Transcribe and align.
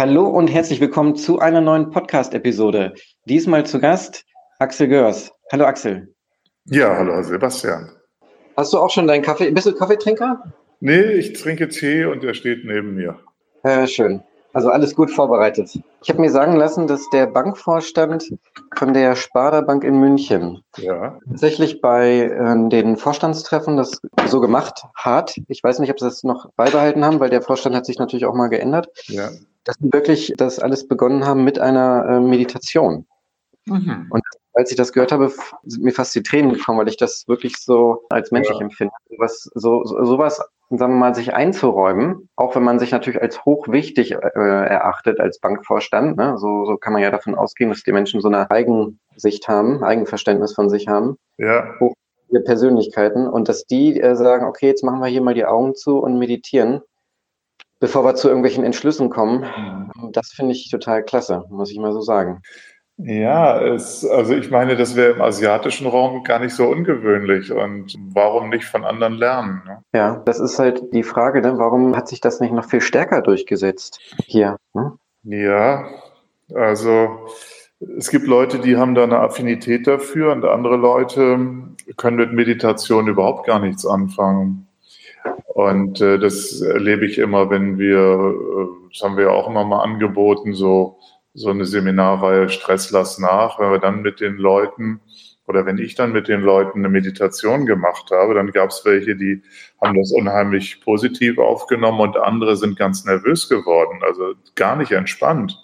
Hallo 0.00 0.26
und 0.26 0.48
herzlich 0.48 0.80
willkommen 0.80 1.14
zu 1.14 1.40
einer 1.40 1.60
neuen 1.60 1.90
Podcast-Episode. 1.90 2.94
Diesmal 3.26 3.66
zu 3.66 3.78
Gast 3.78 4.24
Axel 4.58 4.88
Görs. 4.88 5.30
Hallo 5.52 5.66
Axel. 5.66 6.14
Ja, 6.64 6.96
hallo 6.96 7.22
Sebastian. 7.22 7.90
Hast 8.56 8.72
du 8.72 8.78
auch 8.78 8.88
schon 8.88 9.06
deinen 9.06 9.20
Kaffee? 9.20 9.50
Bist 9.50 9.66
du 9.66 9.74
Kaffeetrinker? 9.74 10.42
Nee, 10.80 11.02
ich 11.02 11.34
trinke 11.34 11.68
Tee 11.68 12.06
und 12.06 12.22
der 12.22 12.32
steht 12.32 12.64
neben 12.64 12.94
mir. 12.94 13.18
Ja, 13.62 13.86
schön. 13.86 14.22
Also 14.54 14.70
alles 14.70 14.96
gut 14.96 15.10
vorbereitet. 15.10 15.78
Ich 16.02 16.08
habe 16.08 16.22
mir 16.22 16.30
sagen 16.30 16.56
lassen, 16.56 16.86
dass 16.86 17.06
der 17.10 17.26
Bankvorstand 17.26 18.32
von 18.78 18.94
der 18.94 19.14
Sparda 19.16 19.60
Bank 19.60 19.84
in 19.84 20.00
München 20.00 20.62
ja. 20.78 21.18
tatsächlich 21.28 21.82
bei 21.82 22.22
äh, 22.22 22.68
den 22.70 22.96
Vorstandstreffen 22.96 23.76
das 23.76 24.00
so 24.26 24.40
gemacht 24.40 24.82
hat. 24.94 25.36
Ich 25.48 25.62
weiß 25.62 25.78
nicht, 25.78 25.90
ob 25.90 26.00
sie 26.00 26.06
das 26.06 26.24
noch 26.24 26.50
beibehalten 26.56 27.04
haben, 27.04 27.20
weil 27.20 27.28
der 27.28 27.42
Vorstand 27.42 27.76
hat 27.76 27.84
sich 27.84 27.98
natürlich 27.98 28.24
auch 28.24 28.34
mal 28.34 28.48
geändert. 28.48 28.88
Ja. 29.08 29.28
Dass 29.64 29.76
sie 29.80 29.92
wirklich 29.92 30.32
das 30.36 30.58
alles 30.58 30.88
begonnen 30.88 31.26
haben 31.26 31.44
mit 31.44 31.58
einer 31.58 32.06
äh, 32.08 32.20
Meditation. 32.20 33.06
Mhm. 33.66 34.06
Und 34.10 34.22
als 34.54 34.70
ich 34.70 34.76
das 34.76 34.92
gehört 34.92 35.12
habe, 35.12 35.32
sind 35.64 35.84
mir 35.84 35.92
fast 35.92 36.14
die 36.14 36.22
Tränen 36.22 36.52
gekommen, 36.52 36.78
weil 36.78 36.88
ich 36.88 36.96
das 36.96 37.26
wirklich 37.28 37.56
so 37.56 38.04
als 38.10 38.30
menschlich 38.30 38.58
ja. 38.58 38.64
empfinde. 38.64 38.92
Was, 39.18 39.48
so, 39.54 39.84
so, 39.84 40.04
sowas, 40.04 40.38
sagen 40.70 40.94
wir 40.94 40.98
mal, 40.98 41.14
sich 41.14 41.34
einzuräumen, 41.34 42.28
auch 42.36 42.54
wenn 42.56 42.62
man 42.62 42.78
sich 42.78 42.90
natürlich 42.90 43.20
als 43.20 43.44
hochwichtig 43.44 44.12
äh, 44.12 44.16
erachtet 44.34 45.20
als 45.20 45.40
Bankvorstand, 45.40 46.16
ne? 46.16 46.36
so, 46.38 46.64
so 46.64 46.76
kann 46.76 46.92
man 46.92 47.02
ja 47.02 47.10
davon 47.10 47.34
ausgehen, 47.34 47.70
dass 47.70 47.82
die 47.82 47.92
Menschen 47.92 48.20
so 48.20 48.28
eine 48.28 48.50
Eigensicht 48.50 49.48
haben, 49.48 49.84
Eigenverständnis 49.84 50.54
von 50.54 50.68
sich 50.68 50.88
haben. 50.88 51.16
Ja. 51.38 51.74
Hochwichtige 51.78 52.40
Persönlichkeiten 52.44 53.28
und 53.28 53.48
dass 53.48 53.66
die 53.66 54.00
äh, 54.00 54.16
sagen, 54.16 54.46
okay, 54.46 54.66
jetzt 54.66 54.84
machen 54.84 55.00
wir 55.00 55.08
hier 55.08 55.22
mal 55.22 55.34
die 55.34 55.46
Augen 55.46 55.74
zu 55.74 55.98
und 55.98 56.18
meditieren 56.18 56.82
bevor 57.80 58.04
wir 58.04 58.14
zu 58.14 58.28
irgendwelchen 58.28 58.64
Entschlüssen 58.64 59.10
kommen. 59.10 59.40
Mhm. 59.40 60.12
Das 60.12 60.28
finde 60.28 60.52
ich 60.52 60.70
total 60.70 61.02
klasse, 61.02 61.44
muss 61.50 61.70
ich 61.70 61.78
mal 61.78 61.92
so 61.92 62.00
sagen. 62.00 62.42
Ja, 63.02 63.60
es, 63.62 64.06
also 64.06 64.34
ich 64.34 64.50
meine, 64.50 64.76
das 64.76 64.94
wäre 64.94 65.12
im 65.12 65.22
asiatischen 65.22 65.86
Raum 65.86 66.22
gar 66.22 66.38
nicht 66.38 66.54
so 66.54 66.68
ungewöhnlich. 66.68 67.50
Und 67.50 67.96
warum 68.12 68.50
nicht 68.50 68.66
von 68.66 68.84
anderen 68.84 69.14
lernen? 69.14 69.62
Ne? 69.66 69.82
Ja, 69.94 70.22
das 70.26 70.38
ist 70.38 70.58
halt 70.58 70.82
die 70.92 71.02
Frage, 71.02 71.40
ne? 71.40 71.56
warum 71.56 71.96
hat 71.96 72.08
sich 72.08 72.20
das 72.20 72.40
nicht 72.40 72.52
noch 72.52 72.66
viel 72.66 72.82
stärker 72.82 73.22
durchgesetzt 73.22 74.00
hier? 74.26 74.56
Ne? 74.74 74.92
Ja, 75.22 75.88
also 76.54 77.26
es 77.96 78.10
gibt 78.10 78.26
Leute, 78.26 78.58
die 78.58 78.76
haben 78.76 78.94
da 78.94 79.04
eine 79.04 79.20
Affinität 79.20 79.86
dafür 79.86 80.32
und 80.32 80.44
andere 80.44 80.76
Leute 80.76 81.38
können 81.96 82.16
mit 82.16 82.32
Meditation 82.32 83.08
überhaupt 83.08 83.46
gar 83.46 83.60
nichts 83.60 83.86
anfangen. 83.86 84.66
Und 85.46 86.00
äh, 86.00 86.18
das 86.18 86.60
erlebe 86.60 87.06
ich 87.06 87.18
immer, 87.18 87.50
wenn 87.50 87.78
wir, 87.78 87.98
äh, 87.98 88.88
das 88.92 89.02
haben 89.02 89.16
wir 89.16 89.24
ja 89.24 89.30
auch 89.30 89.48
immer 89.48 89.64
mal 89.64 89.82
angeboten, 89.82 90.54
so 90.54 90.98
so 91.34 91.50
eine 91.50 91.64
Seminarreihe 91.64 92.48
Stress 92.48 92.90
lass 92.90 93.18
nach, 93.18 93.58
wenn 93.58 93.70
wir 93.70 93.78
dann 93.78 94.02
mit 94.02 94.20
den 94.20 94.36
Leuten 94.36 95.00
oder 95.46 95.66
wenn 95.66 95.78
ich 95.78 95.94
dann 95.96 96.12
mit 96.12 96.28
den 96.28 96.42
Leuten 96.42 96.80
eine 96.80 96.88
Meditation 96.88 97.66
gemacht 97.66 98.10
habe, 98.12 98.34
dann 98.34 98.52
gab 98.52 98.70
es 98.70 98.84
welche, 98.84 99.16
die 99.16 99.42
haben 99.80 99.96
das 99.96 100.12
unheimlich 100.12 100.80
positiv 100.80 101.38
aufgenommen 101.38 102.00
und 102.00 102.16
andere 102.16 102.56
sind 102.56 102.78
ganz 102.78 103.04
nervös 103.04 103.48
geworden, 103.48 104.00
also 104.02 104.34
gar 104.54 104.76
nicht 104.76 104.92
entspannt. 104.92 105.58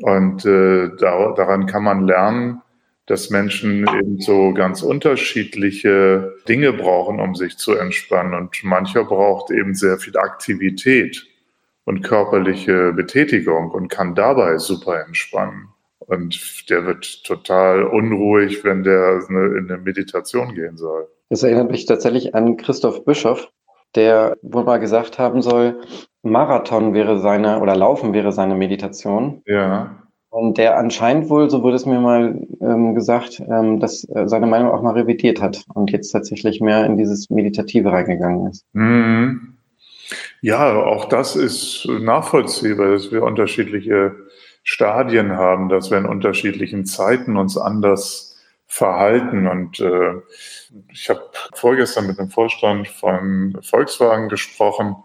Und 0.00 0.44
äh, 0.46 0.90
da, 0.98 1.32
daran 1.32 1.66
kann 1.66 1.82
man 1.82 2.06
lernen, 2.06 2.62
dass 3.06 3.30
Menschen 3.30 3.86
eben 3.88 4.20
so 4.20 4.52
ganz 4.52 4.82
unterschiedliche 4.82 6.34
Dinge 6.48 6.72
brauchen, 6.72 7.20
um 7.20 7.34
sich 7.34 7.56
zu 7.58 7.74
entspannen. 7.74 8.34
Und 8.34 8.62
mancher 8.62 9.04
braucht 9.04 9.50
eben 9.50 9.74
sehr 9.74 9.98
viel 9.98 10.16
Aktivität 10.16 11.26
und 11.84 12.02
körperliche 12.02 12.92
Betätigung 12.92 13.70
und 13.70 13.88
kann 13.88 14.14
dabei 14.14 14.58
super 14.58 15.04
entspannen. 15.04 15.68
Und 15.98 16.68
der 16.70 16.86
wird 16.86 17.24
total 17.24 17.84
unruhig, 17.84 18.64
wenn 18.64 18.82
der 18.82 19.20
in 19.28 19.70
eine 19.70 19.78
Meditation 19.78 20.54
gehen 20.54 20.76
soll. 20.76 21.08
Das 21.28 21.42
erinnert 21.42 21.70
mich 21.70 21.86
tatsächlich 21.86 22.34
an 22.34 22.56
Christoph 22.56 23.04
Bischoff, 23.04 23.48
der 23.94 24.36
wohl 24.42 24.64
mal 24.64 24.78
gesagt 24.78 25.18
haben 25.18 25.42
soll, 25.42 25.80
Marathon 26.22 26.94
wäre 26.94 27.18
seine 27.18 27.60
oder 27.60 27.74
Laufen 27.74 28.14
wäre 28.14 28.32
seine 28.32 28.54
Meditation. 28.54 29.42
Ja. 29.46 30.01
Und 30.32 30.56
der 30.56 30.78
anscheinend 30.78 31.28
wohl, 31.28 31.50
so 31.50 31.62
wurde 31.62 31.76
es 31.76 31.84
mir 31.84 32.00
mal 32.00 32.40
ähm, 32.62 32.94
gesagt, 32.94 33.42
ähm, 33.50 33.80
dass 33.80 34.08
äh, 34.08 34.26
seine 34.26 34.46
Meinung 34.46 34.70
auch 34.70 34.80
mal 34.80 34.94
revidiert 34.94 35.42
hat 35.42 35.62
und 35.74 35.90
jetzt 35.90 36.10
tatsächlich 36.10 36.58
mehr 36.62 36.86
in 36.86 36.96
dieses 36.96 37.28
Meditative 37.28 37.92
reingegangen 37.92 38.46
ist. 38.46 38.64
Mhm. 38.72 39.58
Ja, 40.40 40.74
auch 40.74 41.04
das 41.04 41.36
ist 41.36 41.86
nachvollziehbar, 41.86 42.92
dass 42.92 43.12
wir 43.12 43.24
unterschiedliche 43.24 44.16
Stadien 44.62 45.32
haben, 45.32 45.68
dass 45.68 45.90
wir 45.90 45.98
in 45.98 46.06
unterschiedlichen 46.06 46.86
Zeiten 46.86 47.36
uns 47.36 47.58
anders 47.58 48.40
verhalten. 48.66 49.46
Und 49.46 49.80
äh, 49.80 50.14
ich 50.90 51.10
habe 51.10 51.20
vorgestern 51.52 52.06
mit 52.06 52.18
dem 52.18 52.30
Vorstand 52.30 52.88
von 52.88 53.58
Volkswagen 53.60 54.30
gesprochen, 54.30 54.96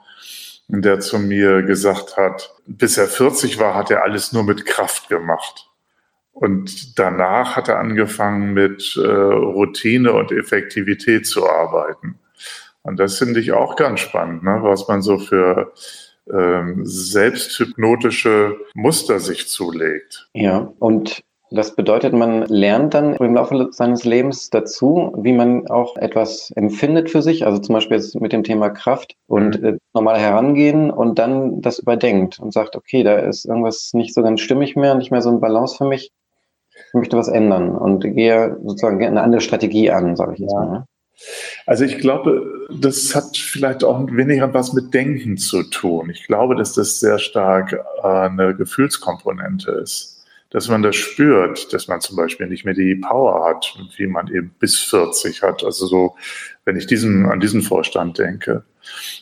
der 0.67 0.99
zu 0.99 1.19
mir 1.19 1.63
gesagt 1.63 2.17
hat, 2.17 2.53
bis 2.65 2.97
er 2.97 3.07
40 3.07 3.59
war, 3.59 3.73
hat 3.73 3.89
er 3.91 4.03
alles 4.03 4.33
nur 4.33 4.43
mit 4.43 4.65
Kraft 4.65 5.09
gemacht. 5.09 5.69
Und 6.31 6.99
danach 6.99 7.55
hat 7.55 7.67
er 7.67 7.79
angefangen, 7.79 8.53
mit 8.53 8.95
äh, 8.95 9.07
Routine 9.07 10.13
und 10.13 10.31
Effektivität 10.31 11.25
zu 11.25 11.49
arbeiten. 11.49 12.19
Und 12.83 12.99
das 12.99 13.17
finde 13.17 13.39
ich 13.39 13.53
auch 13.53 13.75
ganz 13.75 14.01
spannend, 14.01 14.43
ne? 14.43 14.59
was 14.61 14.87
man 14.87 15.01
so 15.01 15.17
für 15.17 15.73
ähm, 16.31 16.81
selbsthypnotische 16.85 18.55
Muster 18.75 19.19
sich 19.19 19.47
zulegt. 19.47 20.29
Ja, 20.33 20.71
und 20.79 21.23
das 21.49 21.75
bedeutet, 21.75 22.13
man 22.13 22.43
lernt 22.47 22.93
dann 22.93 23.15
im 23.15 23.35
Laufe 23.35 23.69
seines 23.71 24.03
Lebens 24.03 24.49
dazu, 24.49 25.13
wie 25.17 25.33
man 25.33 25.67
auch 25.67 25.95
etwas 25.95 26.51
empfindet 26.55 27.09
für 27.09 27.21
sich, 27.21 27.45
also 27.45 27.59
zum 27.59 27.73
Beispiel 27.73 27.97
jetzt 27.97 28.19
mit 28.19 28.33
dem 28.33 28.43
Thema 28.43 28.69
Kraft 28.69 29.15
und 29.27 29.61
mhm. 29.61 29.67
äh, 29.67 29.77
normal 29.93 30.19
herangehen 30.19 30.91
und 30.91 31.19
dann 31.19 31.61
das 31.61 31.79
überdenkt 31.79 32.39
und 32.39 32.53
sagt, 32.53 32.75
okay, 32.75 33.03
da 33.03 33.17
ist 33.17 33.45
irgendwas 33.45 33.91
nicht 33.93 34.13
so 34.13 34.23
ganz 34.23 34.41
stimmig 34.41 34.75
mehr, 34.75 34.95
nicht 34.95 35.11
mehr 35.11 35.21
so 35.21 35.29
ein 35.29 35.39
Balance 35.39 35.77
für 35.77 35.85
mich. 35.85 36.11
Ich 36.89 36.93
möchte 36.93 37.17
was 37.17 37.27
ändern 37.27 37.75
und 37.75 38.01
gehe 38.01 38.57
sozusagen 38.63 39.03
eine 39.03 39.21
andere 39.21 39.41
Strategie 39.41 39.89
an, 39.89 40.15
sage 40.15 40.33
ich 40.33 40.39
jetzt 40.39 40.53
ja. 40.53 40.59
mal. 40.59 40.71
Ne? 40.71 40.85
Also 41.65 41.83
ich 41.83 41.97
glaube, 41.97 42.67
das 42.69 43.15
hat 43.15 43.35
vielleicht 43.37 43.83
auch 43.83 44.05
weniger 44.11 44.53
was 44.53 44.73
mit 44.73 44.93
Denken 44.93 45.37
zu 45.37 45.63
tun. 45.63 46.09
Ich 46.11 46.27
glaube, 46.27 46.55
dass 46.55 46.73
das 46.73 46.99
sehr 46.99 47.17
stark 47.17 47.73
äh, 47.73 48.07
eine 48.07 48.55
Gefühlskomponente 48.55 49.71
ist. 49.71 50.16
Dass 50.49 50.69
man 50.69 50.81
das 50.81 50.95
spürt, 50.95 51.73
dass 51.73 51.87
man 51.87 51.99
zum 51.99 52.15
Beispiel 52.15 52.47
nicht 52.47 52.63
mehr 52.63 52.73
die 52.73 52.95
Power 52.95 53.49
hat, 53.49 53.77
wie 53.97 54.07
man 54.07 54.27
eben 54.29 54.55
bis 54.59 54.79
40 54.79 55.43
hat. 55.43 55.63
Also 55.63 55.85
so, 55.87 56.15
wenn 56.63 56.77
ich 56.77 56.87
diesen, 56.87 57.25
an 57.25 57.39
diesen 57.39 57.61
Vorstand 57.61 58.17
denke. 58.17 58.63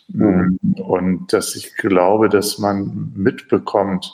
Mhm. 0.09 0.59
Und 0.77 1.33
dass 1.33 1.55
ich 1.55 1.75
glaube, 1.77 2.29
dass 2.29 2.59
man 2.59 3.11
mitbekommt, 3.15 4.13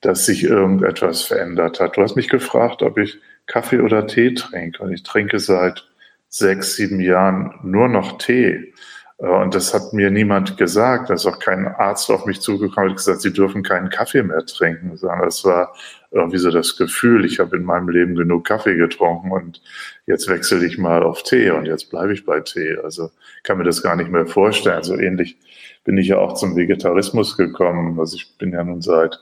dass 0.00 0.26
sich 0.26 0.44
irgendetwas 0.44 1.22
verändert 1.22 1.80
hat. 1.80 1.96
Du 1.96 2.02
hast 2.02 2.16
mich 2.16 2.28
gefragt, 2.28 2.82
ob 2.82 2.98
ich 2.98 3.18
Kaffee 3.46 3.80
oder 3.80 4.06
Tee 4.06 4.34
trinke. 4.34 4.82
Und 4.82 4.92
ich 4.92 5.02
trinke 5.02 5.38
seit 5.38 5.86
sechs, 6.28 6.76
sieben 6.76 7.00
Jahren 7.00 7.54
nur 7.62 7.88
noch 7.88 8.18
Tee. 8.18 8.72
Äh, 9.18 9.26
und 9.26 9.54
das 9.54 9.74
hat 9.74 9.92
mir 9.92 10.10
niemand 10.10 10.56
gesagt. 10.56 11.10
Da 11.10 11.14
ist 11.14 11.26
auch 11.26 11.38
kein 11.38 11.66
Arzt 11.66 12.10
auf 12.10 12.26
mich 12.26 12.40
zugekommen 12.40 12.90
und 12.90 12.96
gesagt, 12.96 13.20
Sie 13.20 13.32
dürfen 13.32 13.62
keinen 13.62 13.90
Kaffee 13.90 14.22
mehr 14.22 14.44
trinken, 14.46 14.96
sondern 14.96 15.22
das 15.22 15.44
war 15.44 15.74
irgendwie 16.10 16.38
so 16.38 16.50
das 16.50 16.76
Gefühl, 16.76 17.24
ich 17.24 17.38
habe 17.38 17.56
in 17.56 17.64
meinem 17.64 17.88
Leben 17.88 18.14
genug 18.16 18.44
Kaffee 18.44 18.76
getrunken 18.76 19.30
und 19.30 19.62
jetzt 20.06 20.28
wechsle 20.28 20.64
ich 20.66 20.76
mal 20.76 21.02
auf 21.02 21.22
Tee 21.22 21.50
und 21.50 21.66
jetzt 21.66 21.90
bleibe 21.90 22.12
ich 22.12 22.24
bei 22.24 22.40
Tee. 22.40 22.76
Also 22.82 23.10
kann 23.44 23.58
mir 23.58 23.64
das 23.64 23.82
gar 23.82 23.96
nicht 23.96 24.10
mehr 24.10 24.26
vorstellen. 24.26 24.82
So 24.82 24.98
ähnlich 24.98 25.38
bin 25.84 25.96
ich 25.96 26.08
ja 26.08 26.18
auch 26.18 26.34
zum 26.34 26.56
Vegetarismus 26.56 27.36
gekommen. 27.36 27.98
Also 28.00 28.16
ich 28.16 28.36
bin 28.38 28.52
ja 28.52 28.64
nun 28.64 28.82
seit 28.82 29.20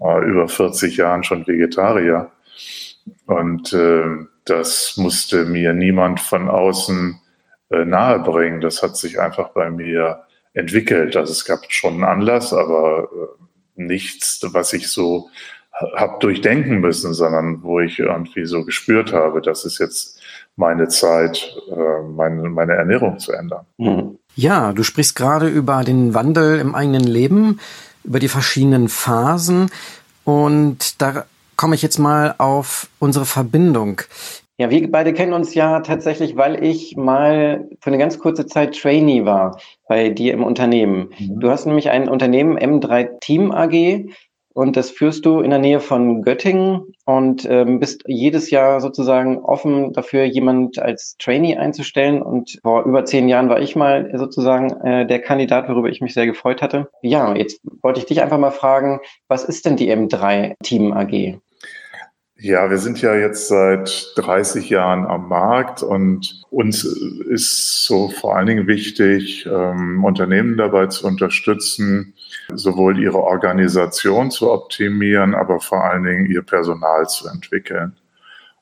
äh, 0.00 0.28
über 0.28 0.48
40 0.48 0.98
Jahren 0.98 1.24
schon 1.24 1.46
Vegetarier. 1.46 2.30
Und 3.26 3.72
äh, 3.72 4.04
das 4.44 4.96
musste 4.98 5.44
mir 5.46 5.72
niemand 5.72 6.20
von 6.20 6.48
außen 6.48 7.18
äh, 7.70 7.84
nahebringen. 7.84 8.60
Das 8.60 8.82
hat 8.82 8.96
sich 8.96 9.18
einfach 9.18 9.50
bei 9.50 9.70
mir 9.70 10.24
entwickelt. 10.52 11.16
Also 11.16 11.32
es 11.32 11.44
gab 11.44 11.60
schon 11.70 11.94
einen 11.94 12.04
Anlass, 12.04 12.52
aber 12.52 13.08
äh, 13.12 13.82
nichts, 13.82 14.40
was 14.52 14.72
ich 14.72 14.88
so 14.88 15.30
habe 15.96 16.18
durchdenken 16.20 16.80
müssen, 16.80 17.14
sondern 17.14 17.62
wo 17.62 17.80
ich 17.80 17.98
irgendwie 17.98 18.44
so 18.44 18.64
gespürt 18.64 19.12
habe, 19.12 19.40
das 19.40 19.64
ist 19.64 19.78
jetzt 19.78 20.20
meine 20.56 20.88
Zeit, 20.88 21.56
äh, 21.70 22.02
meine, 22.02 22.48
meine 22.48 22.72
Ernährung 22.72 23.18
zu 23.18 23.32
ändern. 23.32 23.64
Hm. 23.78 24.18
Ja, 24.34 24.72
du 24.72 24.82
sprichst 24.82 25.16
gerade 25.16 25.48
über 25.48 25.84
den 25.84 26.14
Wandel 26.14 26.58
im 26.58 26.74
eigenen 26.74 27.04
Leben, 27.04 27.60
über 28.04 28.18
die 28.18 28.28
verschiedenen 28.28 28.88
Phasen. 28.88 29.70
Und 30.24 31.00
da 31.00 31.24
komme 31.56 31.74
ich 31.74 31.82
jetzt 31.82 31.98
mal 31.98 32.34
auf 32.38 32.88
unsere 32.98 33.24
Verbindung. 33.24 34.02
Ja, 34.60 34.70
wir 34.70 34.90
beide 34.90 35.12
kennen 35.12 35.32
uns 35.32 35.54
ja 35.54 35.80
tatsächlich, 35.80 36.36
weil 36.36 36.64
ich 36.64 36.96
mal 36.96 37.68
für 37.80 37.90
eine 37.90 37.98
ganz 37.98 38.18
kurze 38.18 38.44
Zeit 38.46 38.76
Trainee 38.76 39.24
war 39.24 39.60
bei 39.88 40.08
dir 40.08 40.34
im 40.34 40.42
Unternehmen. 40.42 41.10
Mhm. 41.18 41.38
Du 41.38 41.50
hast 41.50 41.66
nämlich 41.66 41.90
ein 41.90 42.08
Unternehmen 42.08 42.58
M3 42.58 43.20
Team 43.20 43.52
AG 43.52 44.06
und 44.54 44.76
das 44.76 44.90
führst 44.90 45.24
du 45.24 45.40
in 45.40 45.50
der 45.50 45.58
Nähe 45.58 45.80
von 45.80 46.22
Göttingen 46.22 46.94
und 47.04 47.46
ähm, 47.48 47.78
bist 47.78 48.02
jedes 48.06 48.50
Jahr 48.50 48.80
sozusagen 48.80 49.38
offen 49.38 49.92
dafür, 49.92 50.24
jemand 50.24 50.78
als 50.78 51.16
Trainee 51.18 51.56
einzustellen. 51.56 52.22
Und 52.22 52.58
vor 52.62 52.84
über 52.84 53.04
zehn 53.04 53.28
Jahren 53.28 53.48
war 53.48 53.60
ich 53.60 53.76
mal 53.76 54.10
sozusagen 54.16 54.72
äh, 54.84 55.06
der 55.06 55.20
Kandidat, 55.20 55.68
worüber 55.68 55.88
ich 55.88 56.00
mich 56.00 56.14
sehr 56.14 56.26
gefreut 56.26 56.60
hatte. 56.60 56.88
Ja, 57.02 57.34
jetzt 57.34 57.60
wollte 57.82 58.00
ich 58.00 58.06
dich 58.06 58.22
einfach 58.22 58.38
mal 58.38 58.50
fragen, 58.50 59.00
was 59.28 59.44
ist 59.44 59.64
denn 59.64 59.76
die 59.76 59.92
M3 59.92 60.54
Team 60.62 60.92
AG? 60.92 61.38
Ja, 62.40 62.70
wir 62.70 62.78
sind 62.78 63.02
ja 63.02 63.16
jetzt 63.16 63.48
seit 63.48 64.12
30 64.14 64.70
Jahren 64.70 65.06
am 65.06 65.28
Markt 65.28 65.82
und 65.82 66.44
uns 66.50 66.84
ist 66.84 67.84
so 67.84 68.10
vor 68.10 68.36
allen 68.36 68.46
Dingen 68.46 68.68
wichtig, 68.68 69.44
ähm, 69.46 70.04
Unternehmen 70.04 70.56
dabei 70.56 70.86
zu 70.86 71.06
unterstützen, 71.08 72.14
sowohl 72.54 72.98
ihre 72.98 73.22
Organisation 73.22 74.30
zu 74.30 74.50
optimieren, 74.50 75.34
aber 75.34 75.60
vor 75.60 75.84
allen 75.84 76.04
Dingen 76.04 76.26
ihr 76.26 76.42
Personal 76.42 77.06
zu 77.08 77.28
entwickeln. 77.28 77.96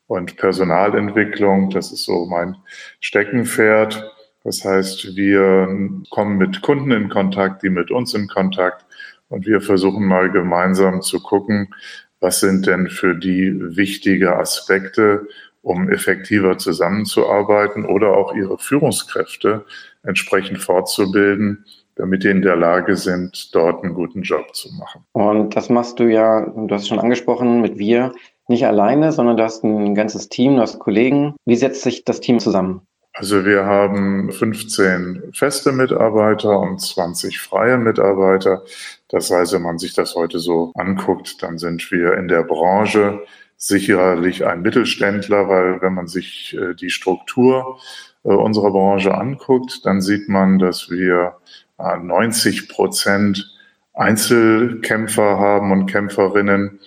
Und 0.06 0.36
Personalentwicklung, 0.36 1.70
das 1.70 1.92
ist 1.92 2.04
so 2.04 2.26
mein 2.26 2.56
Steckenpferd. 3.00 4.12
Das 4.44 4.64
heißt, 4.64 5.16
wir 5.16 5.66
kommen 6.10 6.38
mit 6.38 6.62
Kunden 6.62 6.92
in 6.92 7.08
Kontakt, 7.08 7.62
die 7.62 7.70
mit 7.70 7.90
uns 7.90 8.14
in 8.14 8.28
Kontakt 8.28 8.86
und 9.28 9.46
wir 9.46 9.60
versuchen 9.60 10.06
mal 10.06 10.30
gemeinsam 10.30 11.02
zu 11.02 11.20
gucken, 11.20 11.74
was 12.20 12.40
sind 12.40 12.66
denn 12.66 12.88
für 12.88 13.14
die 13.14 13.54
wichtige 13.76 14.36
Aspekte, 14.36 15.26
um 15.62 15.90
effektiver 15.90 16.58
zusammenzuarbeiten 16.58 17.84
oder 17.84 18.16
auch 18.16 18.34
ihre 18.34 18.58
Führungskräfte 18.58 19.64
entsprechend 20.04 20.62
fortzubilden, 20.62 21.64
damit 21.96 22.22
die 22.22 22.28
in 22.28 22.42
der 22.42 22.56
Lage 22.56 22.96
sind, 22.96 23.54
dort 23.54 23.82
einen 23.82 23.94
guten 23.94 24.22
Job 24.22 24.54
zu 24.54 24.72
machen. 24.74 25.04
Und 25.12 25.56
das 25.56 25.68
machst 25.68 25.98
du 25.98 26.04
ja, 26.04 26.42
du 26.42 26.68
hast 26.70 26.82
es 26.82 26.88
schon 26.88 27.00
angesprochen, 27.00 27.60
mit 27.60 27.78
wir 27.78 28.12
nicht 28.48 28.66
alleine, 28.66 29.12
sondern 29.12 29.36
du 29.36 29.42
hast 29.42 29.64
ein 29.64 29.94
ganzes 29.94 30.28
Team, 30.28 30.56
du 30.56 30.62
hast 30.62 30.78
Kollegen. 30.78 31.34
Wie 31.46 31.56
setzt 31.56 31.82
sich 31.82 32.04
das 32.04 32.20
Team 32.20 32.38
zusammen? 32.38 32.82
Also 33.14 33.46
wir 33.46 33.64
haben 33.64 34.30
15 34.30 35.30
feste 35.32 35.72
Mitarbeiter 35.72 36.60
und 36.60 36.80
20 36.80 37.40
freie 37.40 37.78
Mitarbeiter. 37.78 38.62
Das 39.08 39.30
heißt, 39.30 39.54
wenn 39.54 39.62
man 39.62 39.78
sich 39.78 39.94
das 39.94 40.14
heute 40.14 40.38
so 40.38 40.70
anguckt, 40.74 41.42
dann 41.42 41.56
sind 41.56 41.90
wir 41.90 42.12
in 42.18 42.28
der 42.28 42.42
Branche 42.42 43.22
sicherlich 43.56 44.44
ein 44.44 44.60
Mittelständler, 44.60 45.48
weil 45.48 45.80
wenn 45.80 45.94
man 45.94 46.08
sich 46.08 46.54
äh, 46.60 46.74
die 46.74 46.90
Struktur 46.90 47.78
äh, 48.22 48.28
unserer 48.28 48.70
Branche 48.70 49.14
anguckt, 49.14 49.86
dann 49.86 50.02
sieht 50.02 50.28
man, 50.28 50.58
dass 50.58 50.90
wir 50.90 51.36
90 51.78 52.62
äh, 52.62 52.66
Prozent 52.72 53.52
Einzelkämpfer 53.94 55.38
haben 55.38 55.72
und 55.72 55.86
Kämpferinnen, 55.86 56.80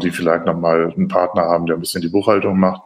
die 0.00 0.10
vielleicht 0.10 0.44
nochmal 0.44 0.92
einen 0.92 1.08
Partner 1.08 1.42
haben, 1.42 1.66
der 1.66 1.76
ein 1.76 1.80
bisschen 1.80 2.02
die 2.02 2.08
Buchhaltung 2.08 2.58
macht. 2.58 2.82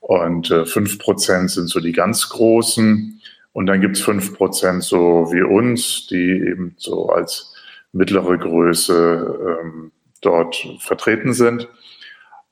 Und 0.00 0.50
äh, 0.50 0.66
fünf 0.66 0.98
Prozent 0.98 1.50
sind 1.50 1.68
so 1.68 1.78
die 1.78 1.92
ganz 1.92 2.28
großen. 2.30 3.20
Und 3.52 3.66
dann 3.66 3.80
gibt 3.80 3.96
es 3.96 4.02
fünf 4.02 4.36
Prozent 4.36 4.82
so 4.82 5.30
wie 5.32 5.42
uns, 5.42 6.06
die 6.08 6.30
eben 6.30 6.74
so 6.78 7.10
als 7.10 7.54
mittlere 7.92 8.38
Größe 8.38 9.58
ähm, 9.62 9.92
dort 10.20 10.56
vertreten 10.78 11.32
sind. 11.32 11.68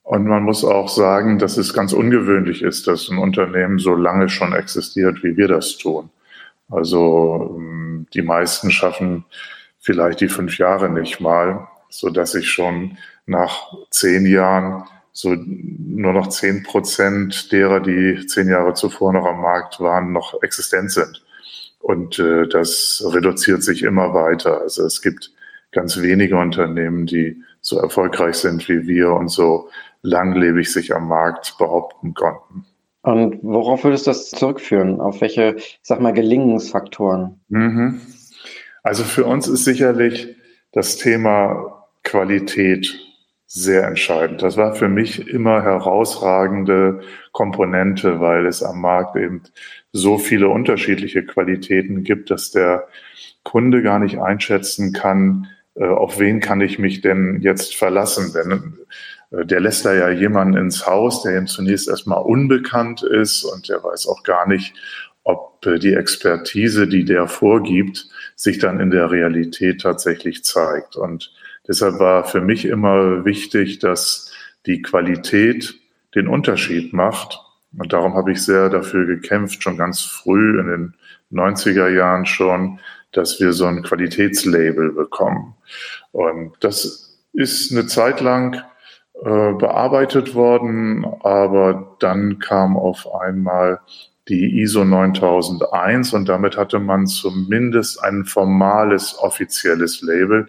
Und 0.02 0.26
man 0.26 0.42
muss 0.42 0.64
auch 0.64 0.88
sagen, 0.88 1.38
dass 1.38 1.56
es 1.58 1.74
ganz 1.74 1.92
ungewöhnlich 1.92 2.62
ist, 2.62 2.86
dass 2.86 3.08
ein 3.08 3.18
Unternehmen 3.18 3.78
so 3.78 3.94
lange 3.94 4.28
schon 4.28 4.52
existiert, 4.52 5.22
wie 5.22 5.36
wir 5.36 5.48
das 5.48 5.76
tun. 5.76 6.10
Also 6.70 7.54
ähm, 7.56 8.06
die 8.12 8.22
meisten 8.22 8.70
schaffen 8.70 9.24
vielleicht 9.78 10.20
die 10.20 10.28
fünf 10.28 10.58
Jahre 10.58 10.90
nicht 10.90 11.20
mal, 11.20 11.68
so 11.88 12.10
dass 12.10 12.34
ich 12.34 12.50
schon 12.50 12.98
nach 13.26 13.72
zehn 13.90 14.26
Jahren 14.26 14.84
so 15.12 15.34
nur 15.34 16.12
noch 16.12 16.28
zehn 16.28 16.62
Prozent 16.62 17.50
derer, 17.50 17.80
die 17.80 18.24
zehn 18.26 18.48
Jahre 18.48 18.74
zuvor 18.74 19.12
noch 19.12 19.26
am 19.26 19.40
Markt 19.40 19.80
waren, 19.80 20.12
noch 20.12 20.42
existent 20.42 20.92
sind. 20.92 21.24
Und 21.80 22.18
äh, 22.18 22.46
das 22.46 23.02
reduziert 23.04 23.62
sich 23.62 23.82
immer 23.82 24.14
weiter. 24.14 24.60
Also 24.60 24.84
es 24.84 25.02
gibt 25.02 25.32
ganz 25.72 26.00
wenige 26.00 26.36
Unternehmen, 26.36 27.06
die 27.06 27.42
so 27.60 27.78
erfolgreich 27.78 28.36
sind 28.36 28.68
wie 28.68 28.86
wir 28.86 29.10
und 29.12 29.28
so 29.28 29.68
langlebig 30.02 30.72
sich 30.72 30.94
am 30.94 31.08
Markt 31.08 31.56
behaupten 31.58 32.14
konnten. 32.14 32.64
Und 33.08 33.38
worauf 33.40 33.84
würdest 33.84 34.06
du 34.06 34.10
das 34.10 34.28
zurückführen? 34.28 35.00
Auf 35.00 35.22
welche, 35.22 35.54
ich 35.56 35.78
sag 35.80 35.98
mal, 35.98 36.12
Gelingensfaktoren? 36.12 37.40
Mhm. 37.48 38.02
Also 38.82 39.02
für 39.02 39.24
uns 39.24 39.48
ist 39.48 39.64
sicherlich 39.64 40.36
das 40.72 40.98
Thema 40.98 41.86
Qualität 42.04 43.00
sehr 43.46 43.86
entscheidend. 43.86 44.42
Das 44.42 44.58
war 44.58 44.74
für 44.74 44.90
mich 44.90 45.26
immer 45.26 45.62
herausragende 45.62 47.00
Komponente, 47.32 48.20
weil 48.20 48.44
es 48.44 48.62
am 48.62 48.82
Markt 48.82 49.16
eben 49.16 49.42
so 49.90 50.18
viele 50.18 50.50
unterschiedliche 50.50 51.24
Qualitäten 51.24 52.04
gibt, 52.04 52.30
dass 52.30 52.50
der 52.50 52.88
Kunde 53.42 53.80
gar 53.80 54.00
nicht 54.00 54.18
einschätzen 54.20 54.92
kann, 54.92 55.46
äh, 55.76 55.86
auf 55.86 56.18
wen 56.18 56.40
kann 56.40 56.60
ich 56.60 56.78
mich 56.78 57.00
denn 57.00 57.38
jetzt 57.40 57.74
verlassen. 57.74 58.34
Denn 58.34 58.78
der 59.30 59.60
lässt 59.60 59.84
da 59.84 59.92
ja 59.92 60.08
jemanden 60.10 60.56
ins 60.56 60.86
Haus, 60.86 61.22
der 61.22 61.38
ihm 61.38 61.46
zunächst 61.46 61.88
erstmal 61.88 62.22
unbekannt 62.22 63.02
ist 63.02 63.44
und 63.44 63.68
der 63.68 63.82
weiß 63.82 64.06
auch 64.08 64.22
gar 64.22 64.48
nicht, 64.48 64.74
ob 65.24 65.64
äh, 65.66 65.78
die 65.78 65.94
Expertise, 65.94 66.88
die 66.88 67.04
der 67.04 67.28
vorgibt, 67.28 68.08
sich 68.36 68.58
dann 68.58 68.80
in 68.80 68.90
der 68.90 69.10
Realität 69.10 69.82
tatsächlich 69.82 70.44
zeigt. 70.44 70.96
Und 70.96 71.32
Deshalb 71.68 71.98
war 71.98 72.24
für 72.24 72.40
mich 72.40 72.64
immer 72.64 73.26
wichtig, 73.26 73.78
dass 73.78 74.32
die 74.64 74.80
Qualität 74.80 75.78
den 76.14 76.26
Unterschied 76.26 76.94
macht. 76.94 77.38
Und 77.76 77.92
darum 77.92 78.14
habe 78.14 78.32
ich 78.32 78.42
sehr 78.42 78.70
dafür 78.70 79.04
gekämpft, 79.04 79.62
schon 79.62 79.76
ganz 79.76 80.00
früh 80.00 80.58
in 80.58 80.66
den 80.66 80.94
90er 81.30 81.88
Jahren 81.88 82.24
schon, 82.24 82.80
dass 83.12 83.38
wir 83.38 83.52
so 83.52 83.66
ein 83.66 83.82
Qualitätslabel 83.82 84.92
bekommen. 84.92 85.54
Und 86.10 86.52
das 86.60 87.22
ist 87.34 87.70
eine 87.70 87.86
Zeit 87.86 88.22
lang 88.22 88.62
äh, 89.24 89.52
bearbeitet 89.52 90.34
worden, 90.34 91.04
aber 91.22 91.96
dann 91.98 92.38
kam 92.38 92.76
auf 92.76 93.12
einmal 93.14 93.80
die 94.28 94.60
ISO 94.60 94.84
9001 94.84 96.12
und 96.12 96.28
damit 96.28 96.56
hatte 96.56 96.78
man 96.78 97.06
zumindest 97.06 98.02
ein 98.04 98.24
formales 98.24 99.18
offizielles 99.18 100.02
Label. 100.02 100.48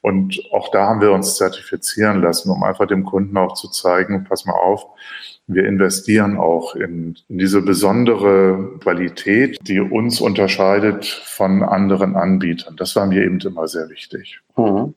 Und 0.00 0.40
auch 0.52 0.70
da 0.70 0.86
haben 0.86 1.00
wir 1.00 1.12
uns 1.12 1.36
zertifizieren 1.36 2.22
lassen, 2.22 2.50
um 2.50 2.62
einfach 2.62 2.86
dem 2.86 3.04
Kunden 3.04 3.36
auch 3.36 3.54
zu 3.54 3.68
zeigen, 3.68 4.24
pass 4.24 4.46
mal 4.46 4.52
auf, 4.54 4.86
wir 5.48 5.64
investieren 5.66 6.36
auch 6.36 6.74
in, 6.74 7.16
in 7.28 7.38
diese 7.38 7.62
besondere 7.62 8.78
Qualität, 8.80 9.58
die 9.62 9.80
uns 9.80 10.20
unterscheidet 10.20 11.04
von 11.04 11.62
anderen 11.62 12.16
Anbietern. 12.16 12.76
Das 12.76 12.96
war 12.96 13.06
mir 13.06 13.24
eben 13.24 13.40
immer 13.40 13.68
sehr 13.68 13.88
wichtig. 13.88 14.40
Mhm. 14.56 14.94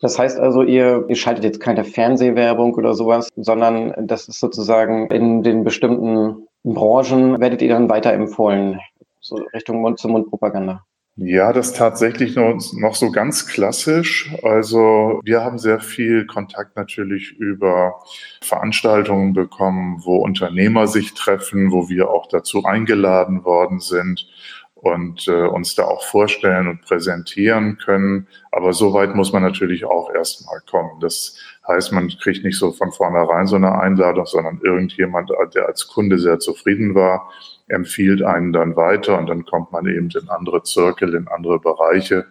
Das 0.00 0.18
heißt 0.18 0.38
also, 0.38 0.62
ihr, 0.62 1.04
ihr 1.08 1.16
schaltet 1.16 1.44
jetzt 1.44 1.60
keine 1.60 1.84
Fernsehwerbung 1.84 2.74
oder 2.74 2.94
sowas, 2.94 3.28
sondern 3.36 3.94
das 4.06 4.28
ist 4.28 4.40
sozusagen 4.40 5.08
in 5.08 5.42
den 5.42 5.64
bestimmten 5.64 6.48
Branchen 6.64 7.40
werdet 7.40 7.62
ihr 7.62 7.68
dann 7.68 7.88
weiterempfohlen, 7.88 8.80
so 9.20 9.36
Richtung 9.54 9.80
Mund-zu-Mund-Propaganda. 9.80 10.84
Ja, 11.20 11.52
das 11.52 11.72
tatsächlich 11.72 12.36
noch, 12.36 12.60
noch 12.74 12.94
so 12.94 13.10
ganz 13.10 13.48
klassisch. 13.48 14.32
Also 14.44 15.20
wir 15.24 15.42
haben 15.42 15.58
sehr 15.58 15.80
viel 15.80 16.26
Kontakt 16.26 16.76
natürlich 16.76 17.32
über 17.32 17.94
Veranstaltungen 18.40 19.32
bekommen, 19.32 20.00
wo 20.04 20.18
Unternehmer 20.18 20.86
sich 20.86 21.14
treffen, 21.14 21.72
wo 21.72 21.88
wir 21.88 22.08
auch 22.10 22.28
dazu 22.28 22.64
eingeladen 22.64 23.44
worden 23.44 23.80
sind 23.80 24.28
und 24.80 25.26
äh, 25.26 25.42
uns 25.42 25.74
da 25.74 25.84
auch 25.84 26.04
vorstellen 26.04 26.68
und 26.68 26.82
präsentieren 26.82 27.78
können. 27.78 28.28
Aber 28.52 28.72
so 28.72 28.92
weit 28.94 29.14
muss 29.14 29.32
man 29.32 29.42
natürlich 29.42 29.84
auch 29.84 30.12
erstmal 30.14 30.60
kommen. 30.70 31.00
Das 31.00 31.36
heißt, 31.66 31.92
man 31.92 32.08
kriegt 32.08 32.44
nicht 32.44 32.58
so 32.58 32.72
von 32.72 32.92
vornherein 32.92 33.46
so 33.46 33.56
eine 33.56 33.78
Einladung, 33.78 34.26
sondern 34.26 34.60
irgendjemand, 34.62 35.30
der 35.54 35.66
als 35.66 35.88
Kunde 35.88 36.18
sehr 36.18 36.38
zufrieden 36.38 36.94
war, 36.94 37.30
empfiehlt 37.66 38.22
einen 38.22 38.52
dann 38.52 38.76
weiter 38.76 39.18
und 39.18 39.28
dann 39.28 39.44
kommt 39.44 39.72
man 39.72 39.86
eben 39.86 40.08
in 40.10 40.28
andere 40.30 40.62
Zirkel, 40.62 41.14
in 41.14 41.28
andere 41.28 41.58
Bereiche. 41.58 42.26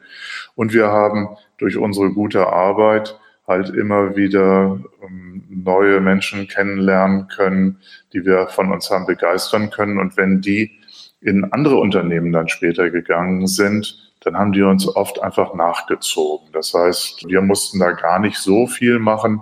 Und 0.55 0.73
wir 0.73 0.87
haben 0.87 1.29
durch 1.57 1.77
unsere 1.77 2.11
gute 2.11 2.47
Arbeit 2.47 3.19
halt 3.45 3.69
immer 3.69 4.15
wieder 4.15 4.79
ähm, 5.03 5.43
neue 5.49 6.01
Menschen 6.01 6.47
kennenlernen 6.47 7.27
können, 7.27 7.79
die 8.13 8.25
wir 8.25 8.47
von 8.47 8.71
uns 8.71 8.89
haben 8.89 9.05
begeistern 9.05 9.69
können. 9.69 9.99
Und 9.99 10.17
wenn 10.17 10.41
die 10.41 10.76
in 11.21 11.51
andere 11.51 11.77
Unternehmen 11.77 12.31
dann 12.31 12.47
später 12.47 12.89
gegangen 12.89 13.47
sind, 13.47 14.13
dann 14.21 14.37
haben 14.37 14.51
die 14.51 14.61
uns 14.61 14.87
oft 14.87 15.21
einfach 15.21 15.53
nachgezogen. 15.53 16.49
Das 16.51 16.73
heißt, 16.73 17.27
wir 17.27 17.41
mussten 17.41 17.79
da 17.79 17.91
gar 17.91 18.19
nicht 18.19 18.37
so 18.37 18.67
viel 18.67 18.99
machen. 18.99 19.41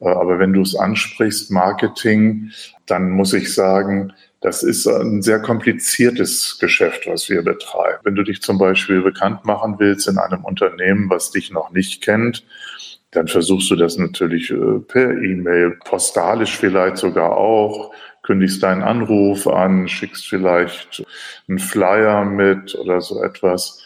Äh, 0.00 0.08
aber 0.08 0.38
wenn 0.38 0.52
du 0.52 0.62
es 0.62 0.74
ansprichst, 0.74 1.50
Marketing, 1.50 2.50
dann 2.86 3.10
muss 3.10 3.32
ich 3.32 3.54
sagen, 3.54 4.12
das 4.40 4.62
ist 4.62 4.86
ein 4.86 5.22
sehr 5.22 5.40
kompliziertes 5.40 6.58
Geschäft, 6.60 7.06
was 7.06 7.28
wir 7.28 7.42
betreiben. 7.42 7.98
Wenn 8.04 8.14
du 8.14 8.22
dich 8.22 8.40
zum 8.40 8.58
Beispiel 8.58 9.02
bekannt 9.02 9.44
machen 9.44 9.76
willst 9.78 10.06
in 10.06 10.18
einem 10.18 10.44
Unternehmen, 10.44 11.10
was 11.10 11.32
dich 11.32 11.50
noch 11.50 11.70
nicht 11.70 12.02
kennt, 12.02 12.44
dann 13.10 13.28
versuchst 13.28 13.70
du 13.70 13.76
das 13.76 13.96
natürlich 13.96 14.50
äh, 14.50 14.78
per 14.86 15.10
E-Mail, 15.10 15.78
postalisch 15.84 16.56
vielleicht 16.56 16.98
sogar 16.98 17.36
auch, 17.36 17.92
kündigst 18.22 18.62
deinen 18.62 18.82
Anruf 18.82 19.46
an, 19.46 19.88
schickst 19.88 20.26
vielleicht 20.26 21.04
einen 21.48 21.58
Flyer 21.58 22.24
mit 22.24 22.74
oder 22.74 23.00
so 23.00 23.22
etwas. 23.22 23.82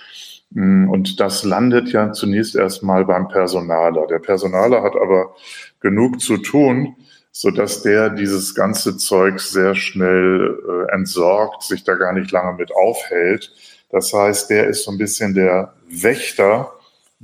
Mm, 0.51 0.91
und 0.91 1.21
das 1.21 1.45
landet 1.45 1.91
ja 1.93 2.13
zunächst 2.13 2.57
erstmal 2.57 3.05
beim 3.05 3.29
Personaler. 3.29 4.07
Der 4.09 4.19
Personaler 4.19 4.83
hat 4.83 4.97
aber 4.97 5.37
genug 5.81 6.21
zu 6.21 6.39
tun, 6.39 6.97
so 7.31 7.51
dass 7.51 7.83
der 7.83 8.11
dieses 8.11 8.55
ganze 8.55 8.97
Zeug 8.97 9.41
sehr 9.41 9.75
schnell 9.75 10.59
äh, 10.69 10.93
entsorgt, 10.93 11.63
sich 11.63 11.85
da 11.85 11.95
gar 11.95 12.13
nicht 12.13 12.33
lange 12.33 12.59
mit 12.59 12.75
aufhält. 12.75 13.53
Das 13.91 14.13
heißt, 14.13 14.51
der 14.51 14.67
ist 14.67 14.85
so 14.85 14.91
ein 14.91 14.99
bisschen 14.99 15.35
der 15.35 15.75
Wächter, 15.89 16.73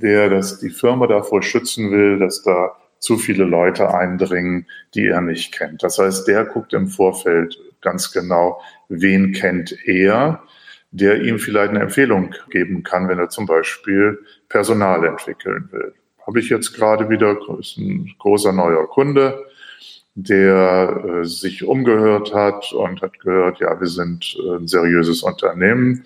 der 0.01 0.31
das 0.31 0.61
die 0.61 0.71
Firma 0.71 1.07
davor 1.07 1.43
schützen 1.43 1.91
will, 1.91 2.19
dass 2.19 2.43
da 2.43 2.77
zu 2.99 3.17
viele 3.17 3.45
Leute 3.45 3.93
eindringen, 3.95 4.67
die 4.95 5.07
er 5.07 5.21
nicht 5.21 5.53
kennt. 5.53 5.83
Das 5.83 5.99
heißt, 5.99 6.27
der 6.27 6.45
guckt 6.45 6.73
im 6.73 6.89
Vorfeld 6.89 7.59
ganz 7.81 8.13
genau, 8.13 8.61
wen 8.89 9.33
kennt 9.33 9.77
er, 9.87 10.43
der 10.91 11.23
ihm 11.23 11.39
vielleicht 11.39 11.71
eine 11.71 11.81
Empfehlung 11.81 12.35
geben 12.51 12.83
kann, 12.83 13.09
wenn 13.09 13.19
er 13.19 13.29
zum 13.29 13.47
Beispiel 13.47 14.19
Personal 14.49 15.05
entwickeln 15.05 15.69
will. 15.71 15.95
Habe 16.27 16.41
ich 16.41 16.49
jetzt 16.49 16.75
gerade 16.75 17.09
wieder, 17.09 17.37
ist 17.59 17.77
ein 17.79 18.13
großer 18.19 18.53
neuer 18.53 18.89
Kunde, 18.89 19.47
der 20.15 21.05
äh, 21.23 21.25
sich 21.25 21.65
umgehört 21.65 22.35
hat 22.35 22.73
und 22.73 23.03
hat 23.03 23.21
gehört, 23.21 23.61
ja, 23.61 23.79
wir 23.81 23.87
sind 23.87 24.37
äh, 24.45 24.57
ein 24.57 24.67
seriöses 24.67 25.23
Unternehmen 25.23 26.05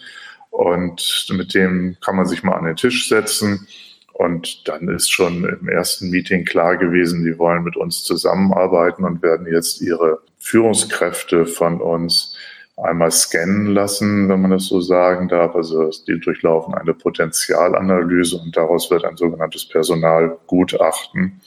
und 0.53 1.27
mit 1.31 1.55
dem 1.55 1.97
kann 2.05 2.15
man 2.15 2.27
sich 2.27 2.43
mal 2.43 2.55
an 2.55 2.67
den 2.67 2.77
Tisch 2.77 3.09
setzen. 3.09 3.67
Und 4.13 4.69
dann 4.69 4.89
ist 4.89 5.11
schon 5.11 5.45
im 5.45 5.69
ersten 5.69 6.11
Meeting 6.11 6.45
klar 6.45 6.77
gewesen, 6.77 7.25
die 7.25 7.39
wollen 7.39 7.65
mit 7.65 7.77
uns 7.77 8.05
zusammenarbeiten 8.05 9.05
und 9.05 9.23
werden 9.23 9.47
jetzt 9.51 9.81
ihre 9.81 10.21
Führungskräfte 10.39 11.47
von 11.47 11.81
uns 11.81 12.37
einmal 12.77 13.11
scannen 13.11 13.67
lassen, 13.67 14.29
wenn 14.29 14.43
man 14.43 14.51
das 14.51 14.67
so 14.67 14.83
sagen 14.83 15.29
darf. 15.29 15.57
Also 15.57 15.91
die 16.07 16.21
durchlaufen 16.21 16.75
eine 16.75 16.93
Potenzialanalyse 16.93 18.37
und 18.37 18.55
daraus 18.55 18.91
wird 18.91 19.07
ein 19.07 19.17
sogenanntes 19.17 19.67
Personalgutachten. 19.67 21.41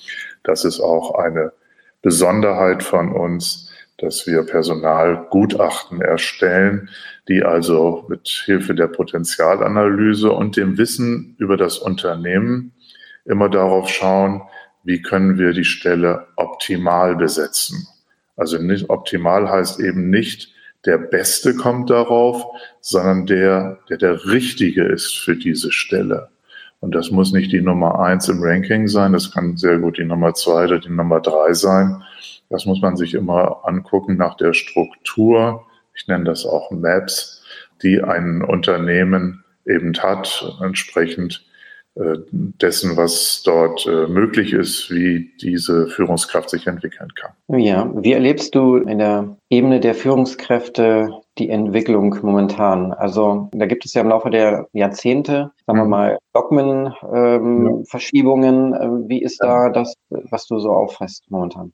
Das 0.43 0.65
ist 0.65 0.79
auch 0.79 1.15
eine 1.15 1.53
Besonderheit 2.01 2.81
von 2.81 3.11
uns, 3.11 3.64
dass 3.97 4.27
wir 4.27 4.43
Personalgutachten 4.43 6.01
erstellen, 6.01 6.89
die 7.27 7.43
also 7.43 8.05
mit 8.09 8.27
Hilfe 8.27 8.75
der 8.75 8.87
Potenzialanalyse 8.87 10.31
und 10.31 10.57
dem 10.57 10.77
Wissen 10.77 11.35
über 11.37 11.57
das 11.57 11.77
Unternehmen 11.77 12.73
immer 13.25 13.49
darauf 13.49 13.89
schauen, 13.89 14.41
wie 14.83 15.01
können 15.01 15.37
wir 15.37 15.53
die 15.53 15.63
Stelle 15.63 16.27
optimal 16.35 17.15
besetzen. 17.15 17.87
Also 18.35 18.57
nicht 18.57 18.89
optimal 18.89 19.49
heißt 19.49 19.79
eben 19.79 20.09
nicht, 20.09 20.53
der 20.85 20.97
Beste 20.99 21.55
kommt 21.55 21.89
darauf, 21.89 22.43
sondern 22.79 23.25
der, 23.25 23.79
der 23.89 23.97
der 23.97 24.25
Richtige 24.25 24.83
ist 24.83 25.17
für 25.17 25.35
diese 25.35 25.71
Stelle. 25.71 26.29
Und 26.79 26.93
das 26.93 27.09
muss 27.09 27.31
nicht 27.31 27.51
die 27.51 27.61
Nummer 27.61 27.99
eins 27.99 28.29
im 28.29 28.43
Ranking 28.43 28.87
sein, 28.87 29.13
das 29.13 29.31
kann 29.31 29.57
sehr 29.57 29.79
gut 29.79 29.97
die 29.97 30.03
Nummer 30.03 30.35
zwei 30.35 30.65
oder 30.65 30.77
die 30.77 30.89
Nummer 30.89 31.19
drei 31.19 31.53
sein. 31.53 32.03
Das 32.49 32.65
muss 32.65 32.81
man 32.81 32.95
sich 32.95 33.13
immer 33.13 33.61
angucken 33.63 34.17
nach 34.17 34.35
der 34.35 34.53
Struktur. 34.53 35.65
Ich 35.93 36.07
nenne 36.07 36.25
das 36.25 36.45
auch 36.45 36.71
Maps, 36.71 37.43
die 37.81 38.01
ein 38.01 38.41
Unternehmen 38.41 39.43
eben 39.65 39.93
hat, 40.01 40.53
entsprechend 40.61 41.45
äh, 41.95 42.17
dessen, 42.31 42.97
was 42.97 43.41
dort 43.45 43.85
äh, 43.85 44.07
möglich 44.07 44.51
ist, 44.51 44.91
wie 44.91 45.31
diese 45.41 45.87
Führungskraft 45.87 46.49
sich 46.49 46.67
entwickeln 46.67 47.07
kann. 47.15 47.31
Ja, 47.57 47.89
wie 47.95 48.11
erlebst 48.11 48.53
du 48.53 48.75
in 48.75 48.99
der 48.99 49.37
Ebene 49.49 49.79
der 49.79 49.95
Führungskräfte 49.95 51.07
die 51.37 51.49
Entwicklung 51.49 52.13
momentan? 52.21 52.91
Also 52.91 53.47
da 53.53 53.65
gibt 53.65 53.85
es 53.85 53.93
ja 53.93 54.01
im 54.01 54.09
Laufe 54.09 54.29
der 54.29 54.67
Jahrzehnte, 54.73 55.53
sagen 55.65 55.79
wir 55.79 55.85
mhm. 55.85 55.89
mal, 55.89 56.17
Dogmenverschiebungen. 56.33 58.73
Ähm, 58.73 59.03
ja. 59.03 59.07
Wie 59.07 59.23
ist 59.23 59.41
da 59.41 59.69
das, 59.69 59.93
was 60.09 60.47
du 60.47 60.59
so 60.59 60.71
auffasst 60.71 61.23
momentan? 61.29 61.71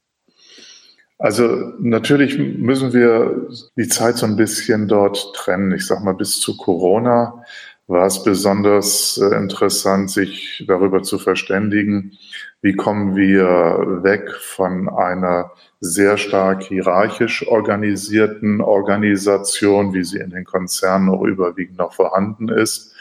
Also 1.21 1.73
natürlich 1.77 2.39
müssen 2.39 2.93
wir 2.93 3.47
die 3.75 3.87
Zeit 3.87 4.17
so 4.17 4.25
ein 4.25 4.35
bisschen 4.35 4.87
dort 4.87 5.35
trennen. 5.35 5.71
Ich 5.71 5.85
sage 5.85 6.03
mal, 6.03 6.15
bis 6.15 6.39
zu 6.39 6.57
Corona 6.57 7.43
war 7.85 8.07
es 8.07 8.23
besonders 8.23 9.19
äh, 9.21 9.35
interessant, 9.35 10.09
sich 10.09 10.65
darüber 10.67 11.03
zu 11.03 11.19
verständigen, 11.19 12.17
wie 12.63 12.73
kommen 12.73 13.15
wir 13.15 14.01
weg 14.01 14.31
von 14.31 14.89
einer 14.89 15.51
sehr 15.79 16.17
stark 16.17 16.63
hierarchisch 16.63 17.47
organisierten 17.47 18.59
Organisation, 18.59 19.93
wie 19.93 20.03
sie 20.03 20.19
in 20.19 20.31
den 20.31 20.45
Konzernen 20.45 21.09
auch 21.09 21.23
überwiegend 21.23 21.77
noch 21.77 21.93
vorhanden 21.93 22.49
ist, 22.49 22.95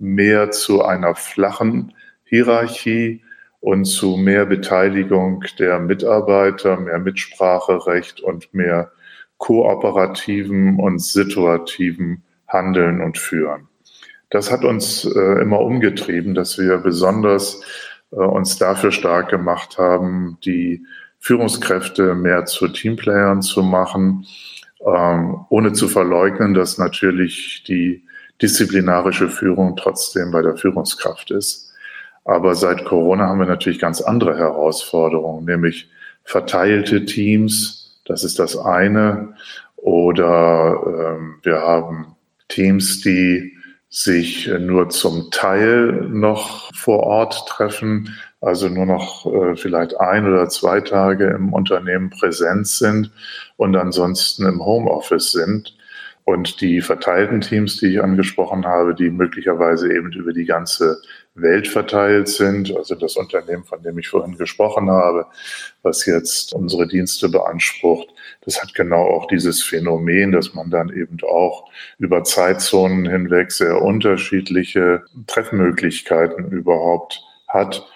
mehr 0.00 0.50
zu 0.50 0.82
einer 0.82 1.14
flachen 1.14 1.92
Hierarchie 2.24 3.22
und 3.60 3.84
zu 3.84 4.16
mehr 4.16 4.46
Beteiligung 4.46 5.44
der 5.58 5.78
Mitarbeiter, 5.78 6.78
mehr 6.78 6.98
Mitspracherecht 6.98 8.20
und 8.20 8.52
mehr 8.54 8.90
kooperativen 9.38 10.78
und 10.78 11.00
situativen 11.00 12.22
Handeln 12.48 13.00
und 13.00 13.18
Führen. 13.18 13.68
Das 14.30 14.50
hat 14.50 14.64
uns 14.64 15.04
äh, 15.04 15.42
immer 15.42 15.60
umgetrieben, 15.60 16.34
dass 16.34 16.58
wir 16.58 16.78
besonders 16.78 17.62
äh, 18.12 18.16
uns 18.16 18.58
dafür 18.58 18.92
stark 18.92 19.28
gemacht 19.28 19.78
haben, 19.78 20.38
die 20.44 20.84
Führungskräfte 21.18 22.14
mehr 22.14 22.46
zu 22.46 22.68
Teamplayern 22.68 23.42
zu 23.42 23.62
machen, 23.62 24.26
ähm, 24.84 25.44
ohne 25.50 25.72
zu 25.72 25.88
verleugnen, 25.88 26.54
dass 26.54 26.78
natürlich 26.78 27.64
die 27.66 28.04
disziplinarische 28.40 29.28
Führung 29.28 29.76
trotzdem 29.76 30.30
bei 30.30 30.42
der 30.42 30.56
Führungskraft 30.56 31.30
ist. 31.30 31.69
Aber 32.24 32.54
seit 32.54 32.84
Corona 32.84 33.26
haben 33.26 33.40
wir 33.40 33.46
natürlich 33.46 33.78
ganz 33.78 34.00
andere 34.00 34.36
Herausforderungen, 34.36 35.44
nämlich 35.44 35.90
verteilte 36.24 37.04
Teams, 37.04 38.00
das 38.04 38.24
ist 38.24 38.38
das 38.38 38.56
eine, 38.56 39.34
oder 39.76 41.16
ähm, 41.16 41.36
wir 41.42 41.60
haben 41.60 42.16
Teams, 42.48 43.00
die 43.00 43.56
sich 43.88 44.48
nur 44.60 44.88
zum 44.90 45.30
Teil 45.32 45.92
noch 46.08 46.72
vor 46.74 47.00
Ort 47.00 47.48
treffen, 47.48 48.16
also 48.40 48.68
nur 48.68 48.86
noch 48.86 49.26
äh, 49.26 49.56
vielleicht 49.56 49.98
ein 49.98 50.26
oder 50.26 50.48
zwei 50.48 50.80
Tage 50.80 51.26
im 51.26 51.52
Unternehmen 51.52 52.10
präsent 52.10 52.68
sind 52.68 53.10
und 53.56 53.76
ansonsten 53.76 54.46
im 54.46 54.64
Homeoffice 54.64 55.32
sind. 55.32 55.76
Und 56.24 56.60
die 56.60 56.80
verteilten 56.80 57.40
Teams, 57.40 57.78
die 57.78 57.86
ich 57.86 58.02
angesprochen 58.02 58.64
habe, 58.64 58.94
die 58.94 59.10
möglicherweise 59.10 59.92
eben 59.92 60.12
über 60.12 60.32
die 60.32 60.44
ganze 60.44 61.02
Welt 61.42 61.68
verteilt 61.68 62.28
sind, 62.28 62.74
also 62.76 62.94
das 62.94 63.16
Unternehmen, 63.16 63.64
von 63.64 63.82
dem 63.82 63.98
ich 63.98 64.08
vorhin 64.08 64.36
gesprochen 64.36 64.90
habe, 64.90 65.26
was 65.82 66.06
jetzt 66.06 66.54
unsere 66.54 66.86
Dienste 66.86 67.28
beansprucht, 67.28 68.08
das 68.42 68.62
hat 68.62 68.74
genau 68.74 69.02
auch 69.02 69.26
dieses 69.26 69.62
Phänomen, 69.62 70.32
dass 70.32 70.54
man 70.54 70.70
dann 70.70 70.90
eben 70.90 71.18
auch 71.22 71.70
über 71.98 72.24
Zeitzonen 72.24 73.08
hinweg 73.08 73.52
sehr 73.52 73.80
unterschiedliche 73.82 75.02
Treffmöglichkeiten 75.26 76.50
überhaupt 76.50 77.22
hat, 77.48 77.86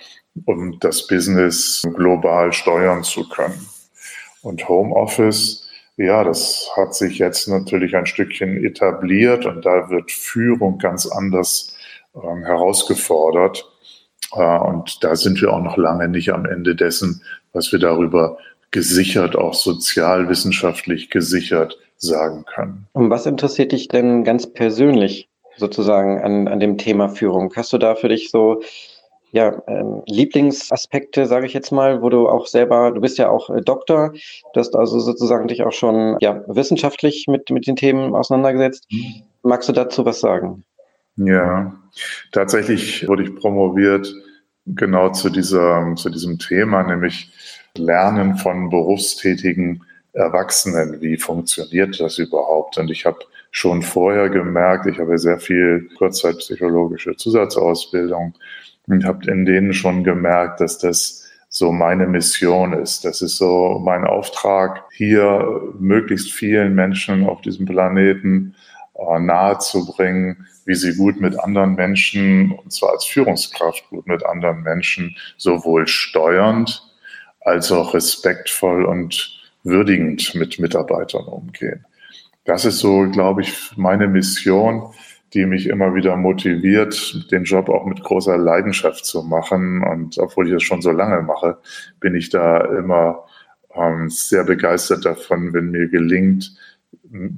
um 0.44 0.78
das 0.80 1.06
Business 1.06 1.82
global 1.94 2.52
steuern 2.52 3.04
zu 3.04 3.28
können. 3.28 3.68
Und 4.42 4.68
Homeoffice 4.68 5.64
ja, 5.96 6.24
das 6.24 6.70
hat 6.76 6.94
sich 6.94 7.18
jetzt 7.18 7.46
natürlich 7.48 7.94
ein 7.94 8.06
Stückchen 8.06 8.64
etabliert 8.64 9.46
und 9.46 9.64
da 9.64 9.90
wird 9.90 10.10
Führung 10.10 10.78
ganz 10.78 11.06
anders 11.06 11.73
ähm, 12.14 12.44
herausgefordert. 12.44 13.68
Äh, 14.32 14.58
und 14.58 15.02
da 15.02 15.16
sind 15.16 15.40
wir 15.40 15.52
auch 15.52 15.62
noch 15.62 15.76
lange 15.76 16.08
nicht 16.08 16.32
am 16.32 16.46
Ende 16.46 16.74
dessen, 16.74 17.22
was 17.52 17.72
wir 17.72 17.78
darüber 17.78 18.38
gesichert, 18.70 19.36
auch 19.36 19.54
sozialwissenschaftlich 19.54 21.10
gesichert 21.10 21.78
sagen 21.96 22.44
können. 22.44 22.86
Und 22.92 23.10
was 23.10 23.26
interessiert 23.26 23.72
dich 23.72 23.88
denn 23.88 24.24
ganz 24.24 24.52
persönlich 24.52 25.28
sozusagen 25.56 26.20
an, 26.20 26.48
an 26.48 26.60
dem 26.60 26.76
Thema 26.76 27.08
Führung? 27.08 27.52
Hast 27.54 27.72
du 27.72 27.78
da 27.78 27.94
für 27.94 28.08
dich 28.08 28.30
so 28.30 28.62
ja, 29.30 29.62
ähm, 29.66 30.02
Lieblingsaspekte, 30.06 31.26
sage 31.26 31.46
ich 31.46 31.54
jetzt 31.54 31.72
mal, 31.72 32.02
wo 32.02 32.08
du 32.08 32.28
auch 32.28 32.46
selber, 32.46 32.92
du 32.92 33.00
bist 33.00 33.18
ja 33.18 33.30
auch 33.30 33.50
äh, 33.50 33.62
Doktor, 33.62 34.12
du 34.12 34.60
hast 34.60 34.76
also 34.76 35.00
sozusagen 35.00 35.48
dich 35.48 35.64
auch 35.64 35.72
schon 35.72 36.16
ja, 36.20 36.44
wissenschaftlich 36.46 37.26
mit, 37.26 37.50
mit 37.50 37.66
den 37.66 37.74
Themen 37.74 38.14
auseinandergesetzt. 38.14 38.86
Mhm. 38.92 39.22
Magst 39.42 39.68
du 39.68 39.72
dazu 39.72 40.04
was 40.04 40.20
sagen? 40.20 40.64
Ja, 41.16 41.74
tatsächlich 42.32 43.06
wurde 43.08 43.24
ich 43.24 43.34
promoviert 43.34 44.12
genau 44.66 45.10
zu, 45.10 45.30
dieser, 45.30 45.94
zu 45.96 46.10
diesem 46.10 46.38
Thema, 46.38 46.82
nämlich 46.82 47.30
Lernen 47.76 48.36
von 48.36 48.70
berufstätigen 48.70 49.82
Erwachsenen. 50.12 51.00
Wie 51.00 51.16
funktioniert 51.16 51.98
das 52.00 52.18
überhaupt? 52.18 52.78
Und 52.78 52.90
ich 52.90 53.04
habe 53.04 53.18
schon 53.50 53.82
vorher 53.82 54.30
gemerkt, 54.30 54.86
ich 54.86 54.98
habe 54.98 55.18
sehr 55.18 55.38
viel 55.38 55.88
Kurzzeitpsychologische 55.98 57.16
Zusatzausbildung 57.16 58.34
und 58.86 59.04
habe 59.04 59.30
in 59.30 59.44
denen 59.44 59.74
schon 59.74 60.04
gemerkt, 60.04 60.60
dass 60.60 60.78
das 60.78 61.24
so 61.48 61.70
meine 61.70 62.06
Mission 62.06 62.72
ist. 62.72 63.04
Das 63.04 63.22
ist 63.22 63.36
so 63.36 63.80
mein 63.84 64.04
Auftrag, 64.04 64.84
hier 64.92 65.72
möglichst 65.78 66.32
vielen 66.32 66.74
Menschen 66.74 67.28
auf 67.28 67.42
diesem 67.42 67.66
Planeten 67.66 68.56
nahezubringen, 69.18 70.46
wie 70.64 70.74
sie 70.74 70.96
gut 70.96 71.20
mit 71.20 71.38
anderen 71.38 71.74
Menschen, 71.74 72.52
und 72.52 72.72
zwar 72.72 72.92
als 72.92 73.04
Führungskraft 73.04 73.88
gut 73.90 74.06
mit 74.06 74.24
anderen 74.24 74.62
Menschen, 74.62 75.16
sowohl 75.36 75.86
steuernd 75.86 76.82
als 77.40 77.70
auch 77.70 77.94
respektvoll 77.94 78.84
und 78.84 79.40
würdigend 79.62 80.34
mit 80.34 80.58
Mitarbeitern 80.58 81.24
umgehen. 81.24 81.84
Das 82.44 82.64
ist 82.64 82.78
so, 82.78 83.08
glaube 83.10 83.42
ich, 83.42 83.76
meine 83.76 84.06
Mission, 84.06 84.92
die 85.32 85.46
mich 85.46 85.66
immer 85.66 85.94
wieder 85.94 86.16
motiviert, 86.16 87.30
den 87.30 87.44
Job 87.44 87.68
auch 87.68 87.86
mit 87.86 88.02
großer 88.02 88.38
Leidenschaft 88.38 89.04
zu 89.04 89.22
machen. 89.22 89.82
Und 89.82 90.18
obwohl 90.18 90.46
ich 90.46 90.52
das 90.52 90.62
schon 90.62 90.80
so 90.80 90.92
lange 90.92 91.22
mache, 91.22 91.58
bin 92.00 92.14
ich 92.14 92.30
da 92.30 92.60
immer 92.60 93.24
ähm, 93.74 94.08
sehr 94.08 94.44
begeistert 94.44 95.04
davon, 95.04 95.52
wenn 95.52 95.70
mir 95.70 95.88
gelingt, 95.88 96.56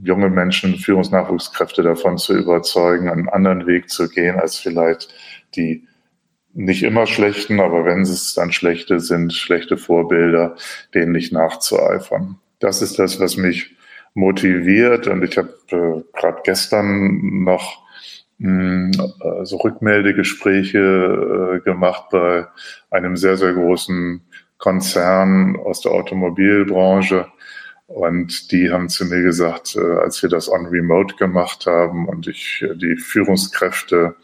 junge 0.03 0.31
Menschen, 0.31 0.77
Führungsnachwuchskräfte 0.77 1.83
davon 1.83 2.19
zu 2.19 2.37
überzeugen, 2.37 3.09
einen 3.09 3.29
anderen 3.29 3.67
Weg 3.67 3.91
zu 3.91 4.09
gehen, 4.09 4.39
als 4.39 4.59
vielleicht 4.59 5.13
die 5.55 5.87
nicht 6.55 6.83
immer 6.83 7.07
schlechten, 7.07 7.61
aber 7.61 7.85
wenn 7.85 8.01
es 8.01 8.35
dann 8.35 8.51
schlechte 8.51 8.99
sind, 8.99 9.35
schlechte 9.35 9.77
Vorbilder, 9.77 10.57
denen 10.95 11.13
nicht 11.13 11.33
nachzueifern. 11.33 12.39
Das 12.61 12.81
ist 12.81 12.99
das, 12.99 13.21
was 13.21 13.37
mich 13.37 13.77
motiviert. 14.15 15.07
Und 15.07 15.23
ich 15.23 15.37
habe 15.37 15.53
äh, 15.71 16.19
gerade 16.19 16.41
gestern 16.45 17.45
noch 17.45 17.83
mh, 18.39 18.49
hm, 18.49 18.91
äh, 19.21 19.45
so 19.45 19.59
Rückmeldegespräche 19.59 21.59
äh, 21.59 21.61
gemacht 21.61 22.05
bei 22.11 22.47
einem 22.91 23.17
sehr, 23.17 23.37
sehr 23.37 23.53
großen 23.53 24.23
Konzern 24.57 25.57
aus 25.57 25.83
der 25.83 25.93
Automobilbranche. 25.93 27.27
Und 27.87 28.51
die 28.51 28.71
haben 28.71 28.89
zu 28.89 29.05
mir 29.05 29.23
gesagt, 29.23 29.77
äh, 29.77 29.81
als 29.81 30.23
wir 30.23 30.29
das 30.29 30.51
on 30.51 30.67
Remote 30.67 31.15
gemacht 31.17 31.67
haben 31.67 32.09
und 32.09 32.27
ich 32.27 32.63
äh, 32.63 32.75
die 32.75 32.97
Führungskräfte 32.97 34.17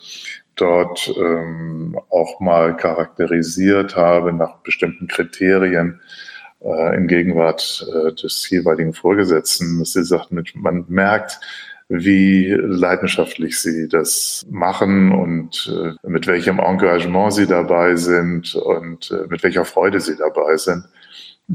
dort 0.57 1.13
ähm, 1.17 1.99
auch 2.11 2.41
mal 2.41 2.77
charakterisiert 2.77 3.97
habe 3.97 4.33
nach 4.33 4.57
bestimmten 4.59 5.07
Kriterien 5.07 6.01
äh, 6.61 6.97
in 6.97 7.07
Gegenwart 7.07 7.87
äh, 7.89 8.13
des 8.13 8.51
jeweiligen 8.51 8.95
Vorgesetzten, 8.95 9.79
dass 9.79 9.93
sie 9.93 10.05
sagt, 10.05 10.31
man 10.33 10.85
merkt, 10.89 11.41
wie 11.89 12.51
leidenschaftlich 12.51 13.61
sie 13.61 13.87
das 13.89 14.47
machen 14.51 15.13
und 15.13 15.71
äh, 15.73 16.09
mit 16.09 16.27
welchem 16.27 16.59
Engagement 16.59 17.35
sie 17.35 17.47
dabei 17.47 17.97
sind 17.97 18.55
und 18.55 19.11
äh, 19.11 19.27
mit 19.29 19.43
welcher 19.43 19.65
Freude 19.65 20.01
sie 20.01 20.17
dabei 20.17 20.57
sind. 20.57 20.85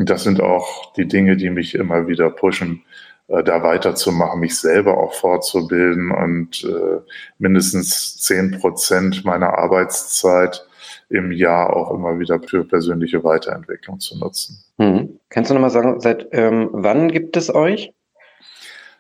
Das 0.06 0.24
sind 0.24 0.42
auch 0.42 0.94
die 0.94 1.08
Dinge, 1.08 1.38
die 1.38 1.50
mich 1.50 1.74
immer 1.74 2.08
wieder 2.08 2.30
pushen, 2.30 2.84
äh, 3.28 3.44
da 3.44 3.64
weiterzumachen, 3.64 4.40
mich 4.40 4.58
selber 4.58 4.98
auch 4.98 5.14
fortzubilden 5.14 6.12
und 6.12 6.64
äh, 6.64 7.02
mindestens 7.40 8.18
zehn 8.18 8.52
Prozent 8.52 9.26
meiner 9.26 9.58
Arbeitszeit 9.58 10.66
im 11.10 11.32
Jahr 11.32 11.76
auch 11.76 11.92
immer 11.92 12.20
wieder 12.20 12.40
für 12.40 12.64
persönliche 12.64 13.24
Weiterentwicklung 13.24 14.00
zu 14.00 14.20
nutzen. 14.20 14.64
Hm. 14.78 15.20
Kannst 15.30 15.50
du 15.50 15.56
nochmal 15.56 15.72
sagen, 15.72 16.00
seit 16.00 16.28
ähm, 16.32 16.70
wann 16.74 17.12
gibt 17.12 17.36
es 17.36 17.54
euch? 17.54 17.92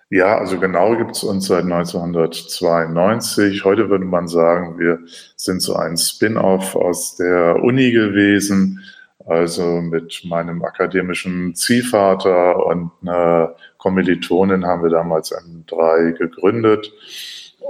Ja, 0.09 0.37
also 0.37 0.57
genau 0.57 0.95
gibt 0.95 1.17
es 1.17 1.23
uns 1.23 1.47
seit 1.47 1.65
1992. 1.65 3.65
Heute 3.65 3.89
würde 3.89 4.05
man 4.05 4.29
sagen, 4.29 4.79
wir 4.79 4.99
sind 5.35 5.61
so 5.61 5.75
ein 5.75 5.97
Spin-off 5.97 6.75
aus 6.75 7.17
der 7.17 7.61
Uni 7.61 7.91
gewesen 7.91 8.81
also 9.25 9.81
mit 9.81 10.21
meinem 10.25 10.63
akademischen 10.63 11.55
Ziehvater 11.55 12.65
und 12.65 12.91
einer 13.01 13.55
Kommilitonin 13.77 14.65
haben 14.65 14.83
wir 14.83 14.89
damals 14.89 15.33
M3 15.33 16.13
gegründet 16.13 16.91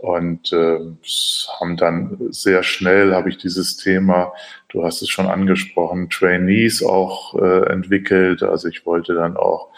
und 0.02 0.52
äh, 0.54 0.80
haben 1.60 1.78
dann 1.78 2.18
sehr 2.30 2.64
schnell, 2.64 3.16
habe 3.16 3.30
ich 3.30 3.38
dieses 3.38 3.78
Thema, 3.78 4.34
du 4.70 4.84
hast 4.84 5.02
es 5.02 5.10
schon 5.10 5.28
angesprochen, 5.28 6.10
Trainees 6.10 6.84
auch 6.84 7.34
äh, 7.36 7.70
entwickelt. 7.72 8.44
Also 8.44 8.68
ich 8.68 8.86
wollte 8.86 9.14
dann 9.14 9.38
auch 9.38 9.70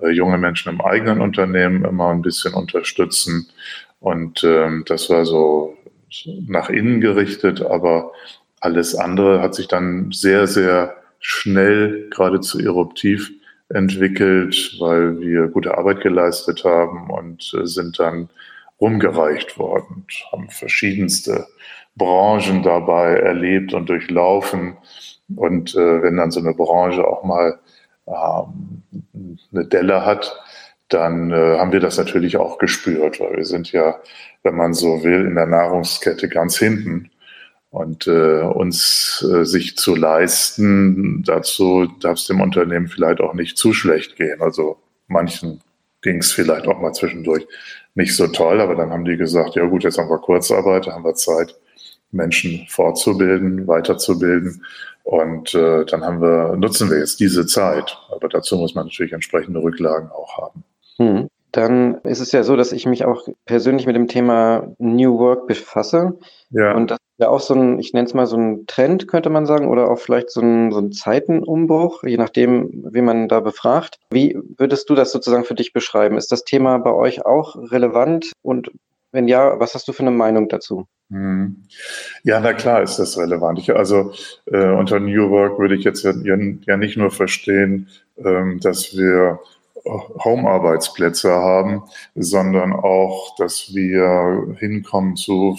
äh, 0.00 0.08
junge 0.10 0.38
Menschen 0.38 0.72
im 0.72 0.80
eigenen 0.80 1.20
Unternehmen 1.20 1.84
immer 1.84 2.08
ein 2.10 2.22
bisschen 2.22 2.54
unterstützen. 2.54 3.48
Und 4.00 4.42
ähm, 4.42 4.84
das 4.86 5.10
war 5.10 5.24
so 5.24 5.76
nach 6.24 6.70
innen 6.70 7.00
gerichtet, 7.00 7.62
aber 7.62 8.12
alles 8.60 8.94
andere 8.94 9.40
hat 9.40 9.54
sich 9.54 9.68
dann 9.68 10.10
sehr, 10.10 10.46
sehr 10.46 10.99
schnell, 11.20 12.08
geradezu 12.10 12.58
eruptiv 12.58 13.30
entwickelt, 13.68 14.76
weil 14.80 15.20
wir 15.20 15.46
gute 15.48 15.78
Arbeit 15.78 16.00
geleistet 16.00 16.64
haben 16.64 17.10
und 17.10 17.52
äh, 17.54 17.66
sind 17.66 17.98
dann 17.98 18.28
rumgereicht 18.80 19.58
worden, 19.58 20.06
haben 20.32 20.48
verschiedenste 20.48 21.46
Branchen 21.94 22.62
dabei 22.62 23.14
erlebt 23.16 23.74
und 23.74 23.88
durchlaufen. 23.88 24.76
Und 25.36 25.74
äh, 25.74 26.02
wenn 26.02 26.16
dann 26.16 26.30
so 26.30 26.40
eine 26.40 26.54
Branche 26.54 27.06
auch 27.06 27.22
mal 27.22 27.60
ähm, 28.06 28.82
eine 29.52 29.66
Delle 29.66 30.04
hat, 30.04 30.40
dann 30.88 31.30
äh, 31.30 31.58
haben 31.58 31.72
wir 31.72 31.80
das 31.80 31.98
natürlich 31.98 32.36
auch 32.36 32.58
gespürt, 32.58 33.20
weil 33.20 33.36
wir 33.36 33.44
sind 33.44 33.70
ja, 33.70 34.00
wenn 34.42 34.56
man 34.56 34.74
so 34.74 35.04
will, 35.04 35.26
in 35.26 35.36
der 35.36 35.46
Nahrungskette 35.46 36.28
ganz 36.28 36.58
hinten. 36.58 37.10
Und 37.70 38.08
äh, 38.08 38.40
uns 38.42 39.24
äh, 39.30 39.44
sich 39.44 39.76
zu 39.76 39.94
leisten, 39.94 41.22
dazu 41.24 41.86
darf 42.00 42.18
es 42.18 42.26
dem 42.26 42.40
Unternehmen 42.40 42.88
vielleicht 42.88 43.20
auch 43.20 43.32
nicht 43.32 43.56
zu 43.56 43.72
schlecht 43.72 44.16
gehen. 44.16 44.42
Also 44.42 44.78
manchen 45.06 45.60
ging 46.02 46.18
es 46.18 46.32
vielleicht 46.32 46.66
auch 46.66 46.80
mal 46.80 46.92
zwischendurch 46.92 47.46
nicht 47.94 48.16
so 48.16 48.26
toll, 48.26 48.60
aber 48.60 48.74
dann 48.74 48.90
haben 48.90 49.04
die 49.04 49.16
gesagt, 49.16 49.54
ja 49.54 49.66
gut, 49.66 49.84
jetzt 49.84 49.98
haben 49.98 50.10
wir 50.10 50.18
Kurzarbeit, 50.18 50.86
haben 50.88 51.04
wir 51.04 51.14
Zeit, 51.14 51.54
Menschen 52.10 52.66
fortzubilden, 52.68 53.68
weiterzubilden. 53.68 54.64
Und 55.04 55.54
äh, 55.54 55.84
dann 55.86 56.04
haben 56.04 56.20
wir, 56.20 56.56
nutzen 56.56 56.90
wir 56.90 56.98
jetzt 56.98 57.20
diese 57.20 57.46
Zeit. 57.46 57.98
Aber 58.10 58.28
dazu 58.28 58.56
muss 58.56 58.74
man 58.74 58.86
natürlich 58.86 59.12
entsprechende 59.12 59.62
Rücklagen 59.62 60.10
auch 60.10 60.38
haben. 60.38 60.64
Hm. 60.96 61.28
Dann 61.52 61.96
ist 62.02 62.20
es 62.20 62.32
ja 62.32 62.44
so, 62.44 62.56
dass 62.56 62.72
ich 62.72 62.86
mich 62.86 63.04
auch 63.04 63.26
persönlich 63.44 63.86
mit 63.86 63.96
dem 63.96 64.06
Thema 64.06 64.72
New 64.78 65.18
Work 65.18 65.48
befasse. 65.48 66.18
Ja. 66.50 66.74
Und 66.74 66.92
das 66.92 66.98
ja 67.20 67.28
auch 67.28 67.40
so 67.40 67.54
ein, 67.54 67.78
ich 67.78 67.92
nenne 67.92 68.06
es 68.06 68.14
mal 68.14 68.26
so 68.26 68.36
ein 68.36 68.66
Trend, 68.66 69.06
könnte 69.06 69.30
man 69.30 69.46
sagen, 69.46 69.68
oder 69.68 69.90
auch 69.90 69.98
vielleicht 69.98 70.30
so 70.30 70.40
ein, 70.40 70.72
so 70.72 70.78
ein 70.78 70.90
Zeitenumbruch, 70.90 72.02
je 72.02 72.16
nachdem, 72.16 72.70
wie 72.90 73.02
man 73.02 73.28
da 73.28 73.40
befragt. 73.40 73.98
Wie 74.10 74.38
würdest 74.56 74.88
du 74.88 74.94
das 74.94 75.12
sozusagen 75.12 75.44
für 75.44 75.54
dich 75.54 75.72
beschreiben? 75.72 76.16
Ist 76.16 76.32
das 76.32 76.44
Thema 76.44 76.78
bei 76.78 76.92
euch 76.92 77.26
auch 77.26 77.56
relevant? 77.70 78.32
Und 78.42 78.70
wenn 79.12 79.28
ja, 79.28 79.60
was 79.60 79.74
hast 79.74 79.86
du 79.86 79.92
für 79.92 80.02
eine 80.02 80.12
Meinung 80.12 80.48
dazu? 80.48 80.86
Hm. 81.10 81.64
Ja, 82.22 82.40
na 82.40 82.54
klar 82.54 82.82
ist 82.82 82.98
das 82.98 83.18
relevant. 83.18 83.58
Ich, 83.58 83.74
also 83.74 84.12
äh, 84.46 84.70
unter 84.70 84.98
New 84.98 85.30
Work 85.30 85.58
würde 85.58 85.74
ich 85.74 85.84
jetzt 85.84 86.04
ja, 86.04 86.12
ja 86.14 86.76
nicht 86.76 86.96
nur 86.96 87.10
verstehen, 87.10 87.88
ähm, 88.16 88.60
dass 88.60 88.96
wir 88.96 89.40
Home-Arbeitsplätze 89.84 91.30
haben, 91.30 91.82
sondern 92.14 92.72
auch, 92.72 93.34
dass 93.36 93.74
wir 93.74 94.56
hinkommen 94.58 95.16
zu 95.16 95.58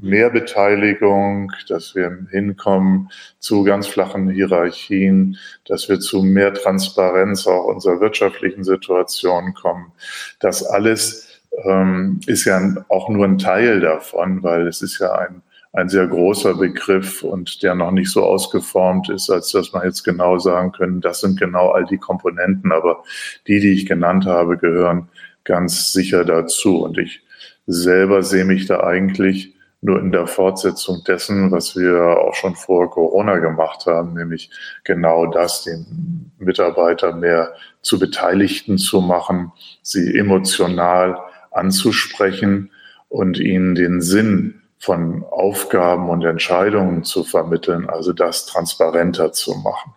mehr 0.00 0.30
Beteiligung, 0.30 1.52
dass 1.68 1.94
wir 1.94 2.26
hinkommen 2.30 3.10
zu 3.38 3.64
ganz 3.64 3.86
flachen 3.86 4.30
Hierarchien, 4.30 5.36
dass 5.66 5.88
wir 5.88 6.00
zu 6.00 6.22
mehr 6.22 6.52
Transparenz 6.54 7.46
auch 7.46 7.64
unserer 7.64 8.00
wirtschaftlichen 8.00 8.64
Situation 8.64 9.54
kommen. 9.54 9.92
Das 10.40 10.64
alles 10.64 11.40
ähm, 11.64 12.20
ist 12.26 12.44
ja 12.44 12.84
auch 12.88 13.08
nur 13.08 13.24
ein 13.24 13.38
Teil 13.38 13.80
davon, 13.80 14.42
weil 14.42 14.66
es 14.66 14.82
ist 14.82 14.98
ja 14.98 15.12
ein 15.12 15.42
ein 15.72 15.88
sehr 15.88 16.06
großer 16.06 16.54
Begriff 16.54 17.22
und 17.22 17.62
der 17.62 17.74
noch 17.74 17.92
nicht 17.92 18.10
so 18.10 18.24
ausgeformt 18.24 19.08
ist, 19.08 19.30
als 19.30 19.52
dass 19.52 19.72
man 19.72 19.84
jetzt 19.84 20.02
genau 20.02 20.38
sagen 20.38 20.72
können, 20.72 21.00
das 21.00 21.20
sind 21.20 21.38
genau 21.38 21.70
all 21.70 21.84
die 21.84 21.98
Komponenten. 21.98 22.72
Aber 22.72 23.04
die, 23.46 23.60
die 23.60 23.72
ich 23.72 23.86
genannt 23.86 24.26
habe, 24.26 24.58
gehören 24.58 25.08
ganz 25.44 25.92
sicher 25.92 26.24
dazu. 26.24 26.82
Und 26.82 26.98
ich 26.98 27.22
selber 27.66 28.22
sehe 28.22 28.44
mich 28.44 28.66
da 28.66 28.80
eigentlich 28.80 29.54
nur 29.82 29.98
in 30.00 30.12
der 30.12 30.26
Fortsetzung 30.26 31.04
dessen, 31.06 31.52
was 31.52 31.74
wir 31.76 32.18
auch 32.18 32.34
schon 32.34 32.54
vor 32.54 32.90
Corona 32.90 33.38
gemacht 33.38 33.86
haben, 33.86 34.12
nämlich 34.12 34.50
genau 34.84 35.26
das, 35.26 35.64
den 35.64 36.32
Mitarbeiter 36.38 37.14
mehr 37.14 37.54
zu 37.80 37.98
Beteiligten 37.98 38.76
zu 38.76 39.00
machen, 39.00 39.52
sie 39.82 40.18
emotional 40.18 41.18
anzusprechen 41.50 42.70
und 43.08 43.38
ihnen 43.38 43.74
den 43.74 44.02
Sinn 44.02 44.59
von 44.80 45.22
Aufgaben 45.24 46.08
und 46.08 46.24
Entscheidungen 46.24 47.04
zu 47.04 47.22
vermitteln, 47.22 47.88
also 47.88 48.14
das 48.14 48.46
transparenter 48.46 49.30
zu 49.30 49.54
machen. 49.56 49.92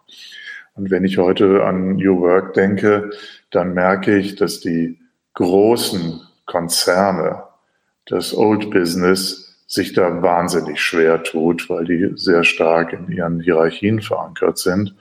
Und 0.76 0.92
wenn 0.92 1.06
ich 1.06 1.18
heute 1.18 1.64
an 1.64 1.96
New 1.96 2.20
Work 2.20 2.54
denke, 2.54 3.12
dann 3.50 3.74
merke 3.74 4.18
ich, 4.18 4.36
dass 4.36 4.60
die 4.60 5.00
großen 5.36 6.20
Konzerne, 6.46 7.44
das 8.06 8.36
Old 8.36 8.72
Business, 8.72 9.40
sich 9.68 9.94
da 9.94 10.22
wahnsinnig 10.22 10.82
schwer 10.82 11.24
tut, 11.24 11.70
weil 11.70 11.86
die 11.86 12.12
sehr 12.16 12.44
stark 12.44 12.92
in 12.94 13.10
ihren 13.10 13.40
Hierarchien 13.40 14.02
verankert 14.02 14.58
sind 14.60 14.94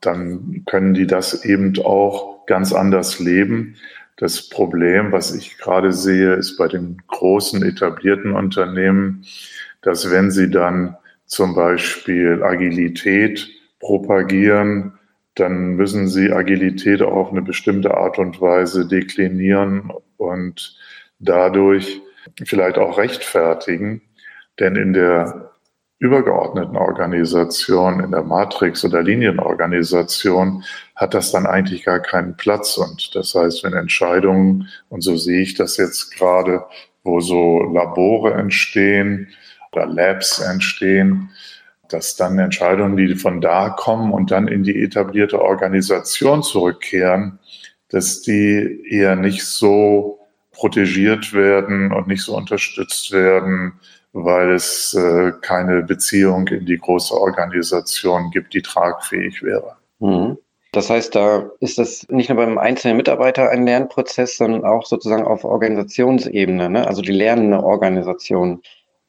dann 0.00 0.62
können 0.66 0.94
die 0.94 1.06
das 1.06 1.44
eben 1.44 1.78
auch 1.84 2.46
ganz 2.46 2.72
anders 2.72 3.18
leben. 3.18 3.76
Das 4.16 4.48
Problem, 4.48 5.12
was 5.12 5.34
ich 5.34 5.58
gerade 5.58 5.92
sehe, 5.92 6.34
ist 6.34 6.56
bei 6.56 6.68
den 6.68 7.02
großen 7.06 7.62
etablierten 7.62 8.32
Unternehmen, 8.32 9.24
dass 9.82 10.10
wenn 10.10 10.30
sie 10.30 10.50
dann 10.50 10.96
zum 11.26 11.54
Beispiel 11.54 12.42
Agilität 12.42 13.48
propagieren, 13.78 14.94
dann 15.34 15.74
müssen 15.74 16.08
sie 16.08 16.32
Agilität 16.32 17.02
auch 17.02 17.12
auf 17.12 17.30
eine 17.30 17.42
bestimmte 17.42 17.94
Art 17.94 18.18
und 18.18 18.40
Weise 18.40 18.86
deklinieren 18.86 19.92
und 20.16 20.76
dadurch 21.18 22.00
vielleicht 22.44 22.78
auch 22.78 22.98
rechtfertigen. 22.98 24.02
Denn 24.58 24.76
in 24.76 24.92
der 24.92 25.50
übergeordneten 25.98 26.76
Organisation, 26.76 28.00
in 28.00 28.10
der 28.10 28.22
Matrix 28.22 28.84
oder 28.84 29.02
Linienorganisation 29.02 30.62
hat 30.94 31.14
das 31.14 31.32
dann 31.32 31.46
eigentlich 31.46 31.84
gar 31.84 32.00
keinen 32.00 32.36
Platz. 32.36 32.76
Und 32.76 33.14
das 33.14 33.34
heißt, 33.34 33.64
wenn 33.64 33.72
Entscheidungen, 33.72 34.68
und 34.88 35.00
so 35.02 35.16
sehe 35.16 35.42
ich 35.42 35.54
das 35.54 35.76
jetzt 35.78 36.14
gerade, 36.14 36.64
wo 37.02 37.20
so 37.20 37.62
Labore 37.62 38.34
entstehen 38.34 39.28
oder 39.72 39.86
Labs 39.86 40.38
entstehen, 40.40 41.30
dass 41.88 42.16
dann 42.16 42.38
Entscheidungen, 42.38 42.96
die 42.96 43.14
von 43.14 43.40
da 43.40 43.70
kommen 43.70 44.12
und 44.12 44.30
dann 44.30 44.48
in 44.48 44.64
die 44.64 44.82
etablierte 44.82 45.40
Organisation 45.40 46.42
zurückkehren, 46.42 47.38
dass 47.88 48.22
die 48.22 48.82
eher 48.90 49.16
nicht 49.16 49.44
so 49.44 50.15
protegiert 50.56 51.32
werden 51.32 51.92
und 51.92 52.08
nicht 52.08 52.22
so 52.22 52.36
unterstützt 52.36 53.12
werden, 53.12 53.74
weil 54.12 54.52
es 54.52 54.94
äh, 54.94 55.32
keine 55.42 55.82
Beziehung 55.82 56.48
in 56.48 56.64
die 56.64 56.78
große 56.78 57.14
Organisation 57.14 58.30
gibt, 58.30 58.54
die 58.54 58.62
tragfähig 58.62 59.42
wäre. 59.42 59.76
Mhm. 60.00 60.38
Das 60.72 60.90
heißt, 60.90 61.14
da 61.14 61.50
ist 61.60 61.78
das 61.78 62.06
nicht 62.10 62.28
nur 62.28 62.36
beim 62.36 62.58
einzelnen 62.58 62.96
Mitarbeiter 62.96 63.50
ein 63.50 63.64
Lernprozess, 63.64 64.36
sondern 64.36 64.64
auch 64.64 64.84
sozusagen 64.84 65.24
auf 65.24 65.44
Organisationsebene. 65.44 66.68
Ne? 66.68 66.86
Also 66.86 67.02
die 67.02 67.12
lernende 67.12 67.62
Organisation 67.62 68.60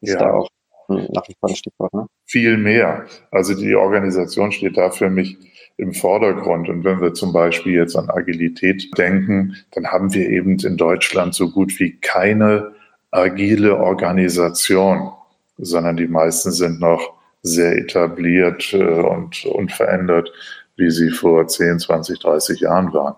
ist 0.01 0.13
ja. 0.13 0.19
da 0.19 0.33
auch 0.33 0.49
nach 0.87 1.27
wie 1.27 1.35
vor 1.39 1.49
ein 1.49 1.55
Stichwort. 1.55 1.93
Ne? 1.93 2.07
Viel 2.25 2.57
mehr. 2.57 3.05
Also 3.31 3.53
die 3.53 3.75
Organisation 3.75 4.51
steht 4.51 4.77
da 4.77 4.91
für 4.91 5.09
mich 5.09 5.37
im 5.77 5.93
Vordergrund. 5.93 6.69
Und 6.69 6.83
wenn 6.83 7.01
wir 7.01 7.13
zum 7.13 7.31
Beispiel 7.31 7.73
jetzt 7.73 7.95
an 7.95 8.09
Agilität 8.09 8.97
denken, 8.97 9.55
dann 9.71 9.87
haben 9.87 10.13
wir 10.13 10.29
eben 10.29 10.57
in 10.59 10.77
Deutschland 10.77 11.35
so 11.35 11.49
gut 11.49 11.79
wie 11.79 11.97
keine 11.97 12.73
agile 13.11 13.77
Organisation, 13.77 15.11
sondern 15.57 15.97
die 15.97 16.07
meisten 16.07 16.51
sind 16.51 16.79
noch 16.79 17.13
sehr 17.43 17.77
etabliert 17.77 18.73
äh, 18.73 18.83
und 18.83 19.45
unverändert, 19.45 20.31
wie 20.75 20.91
sie 20.91 21.11
vor 21.11 21.47
10, 21.47 21.79
20, 21.79 22.19
30 22.19 22.59
Jahren 22.61 22.93
waren. 22.93 23.15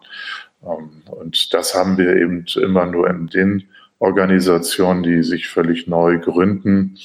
Ähm, 0.64 1.02
und 1.10 1.54
das 1.54 1.74
haben 1.74 1.98
wir 1.98 2.16
eben 2.16 2.46
immer 2.62 2.86
nur 2.86 3.10
in 3.10 3.28
den 3.28 3.64
Organisationen, 4.00 5.04
die 5.04 5.24
sich 5.24 5.48
völlig 5.48 5.88
neu 5.88 6.20
gründen 6.20 6.98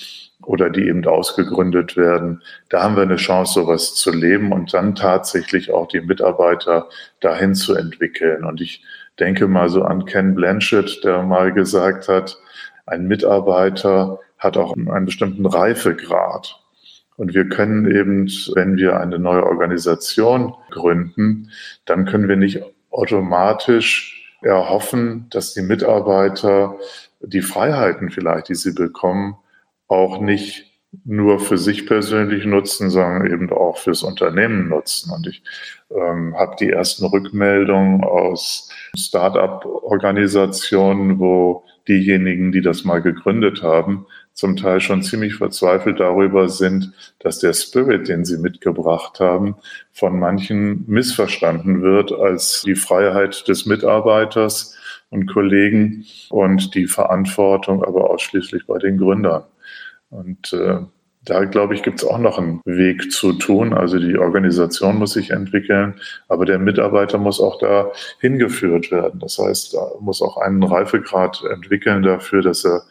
oder 0.46 0.70
die 0.70 0.88
eben 0.88 1.04
ausgegründet 1.06 1.96
werden. 1.96 2.42
Da 2.68 2.82
haben 2.82 2.96
wir 2.96 3.02
eine 3.02 3.16
Chance, 3.16 3.54
sowas 3.54 3.94
zu 3.94 4.12
leben 4.12 4.52
und 4.52 4.74
dann 4.74 4.94
tatsächlich 4.94 5.72
auch 5.72 5.88
die 5.88 6.00
Mitarbeiter 6.00 6.88
dahin 7.20 7.54
zu 7.54 7.74
entwickeln. 7.74 8.44
Und 8.44 8.60
ich 8.60 8.82
denke 9.18 9.48
mal 9.48 9.68
so 9.68 9.82
an 9.82 10.04
Ken 10.04 10.34
Blanchett, 10.34 11.04
der 11.04 11.22
mal 11.22 11.52
gesagt 11.52 12.08
hat, 12.08 12.38
ein 12.86 13.06
Mitarbeiter 13.06 14.20
hat 14.38 14.56
auch 14.56 14.74
einen 14.74 15.06
bestimmten 15.06 15.46
Reifegrad. 15.46 16.60
Und 17.16 17.32
wir 17.32 17.48
können 17.48 17.90
eben, 17.90 18.26
wenn 18.54 18.76
wir 18.76 19.00
eine 19.00 19.18
neue 19.18 19.44
Organisation 19.44 20.54
gründen, 20.70 21.50
dann 21.86 22.04
können 22.06 22.28
wir 22.28 22.36
nicht 22.36 22.62
automatisch 22.90 24.36
erhoffen, 24.42 25.26
dass 25.30 25.54
die 25.54 25.62
Mitarbeiter 25.62 26.76
die 27.20 27.40
Freiheiten 27.40 28.10
vielleicht, 28.10 28.48
die 28.48 28.54
sie 28.54 28.74
bekommen, 28.74 29.36
auch 29.94 30.20
nicht 30.20 30.74
nur 31.04 31.40
für 31.40 31.58
sich 31.58 31.86
persönlich 31.86 32.44
nutzen, 32.44 32.90
sondern 32.90 33.26
eben 33.26 33.50
auch 33.50 33.78
fürs 33.78 34.02
Unternehmen 34.02 34.68
nutzen. 34.68 35.10
Und 35.12 35.26
ich 35.26 35.42
ähm, 35.90 36.36
habe 36.36 36.56
die 36.58 36.70
ersten 36.70 37.06
Rückmeldungen 37.06 38.04
aus 38.04 38.70
Start-up-Organisationen, 38.96 41.18
wo 41.18 41.64
diejenigen, 41.88 42.52
die 42.52 42.60
das 42.60 42.84
mal 42.84 43.02
gegründet 43.02 43.62
haben, 43.62 44.06
zum 44.32 44.56
Teil 44.56 44.80
schon 44.80 45.02
ziemlich 45.02 45.34
verzweifelt 45.34 45.98
darüber 46.00 46.48
sind, 46.48 46.92
dass 47.20 47.38
der 47.38 47.52
Spirit, 47.52 48.08
den 48.08 48.24
sie 48.24 48.38
mitgebracht 48.38 49.20
haben, 49.20 49.56
von 49.92 50.18
manchen 50.18 50.84
missverstanden 50.88 51.82
wird 51.82 52.12
als 52.12 52.62
die 52.62 52.74
Freiheit 52.74 53.46
des 53.46 53.66
Mitarbeiters 53.66 54.76
und 55.10 55.26
Kollegen 55.26 56.06
und 56.30 56.74
die 56.74 56.86
Verantwortung 56.86 57.84
aber 57.84 58.10
ausschließlich 58.10 58.66
bei 58.66 58.78
den 58.78 58.98
Gründern. 58.98 59.44
Und 60.14 60.52
äh, 60.52 60.78
da, 61.24 61.44
glaube 61.44 61.74
ich, 61.74 61.82
gibt 61.82 62.02
es 62.02 62.08
auch 62.08 62.18
noch 62.18 62.38
einen 62.38 62.60
Weg 62.64 63.10
zu 63.10 63.32
tun. 63.32 63.72
Also 63.72 63.98
die 63.98 64.16
Organisation 64.16 64.96
muss 64.96 65.14
sich 65.14 65.30
entwickeln, 65.30 66.00
aber 66.28 66.44
der 66.44 66.58
Mitarbeiter 66.58 67.18
muss 67.18 67.40
auch 67.40 67.58
da 67.58 67.90
hingeführt 68.20 68.92
werden. 68.92 69.20
Das 69.20 69.38
heißt, 69.38 69.74
da 69.74 69.90
muss 70.00 70.22
auch 70.22 70.36
einen 70.36 70.62
Reifegrad 70.62 71.42
entwickeln 71.50 72.02
dafür, 72.02 72.42
dass 72.42 72.64
er 72.64 72.82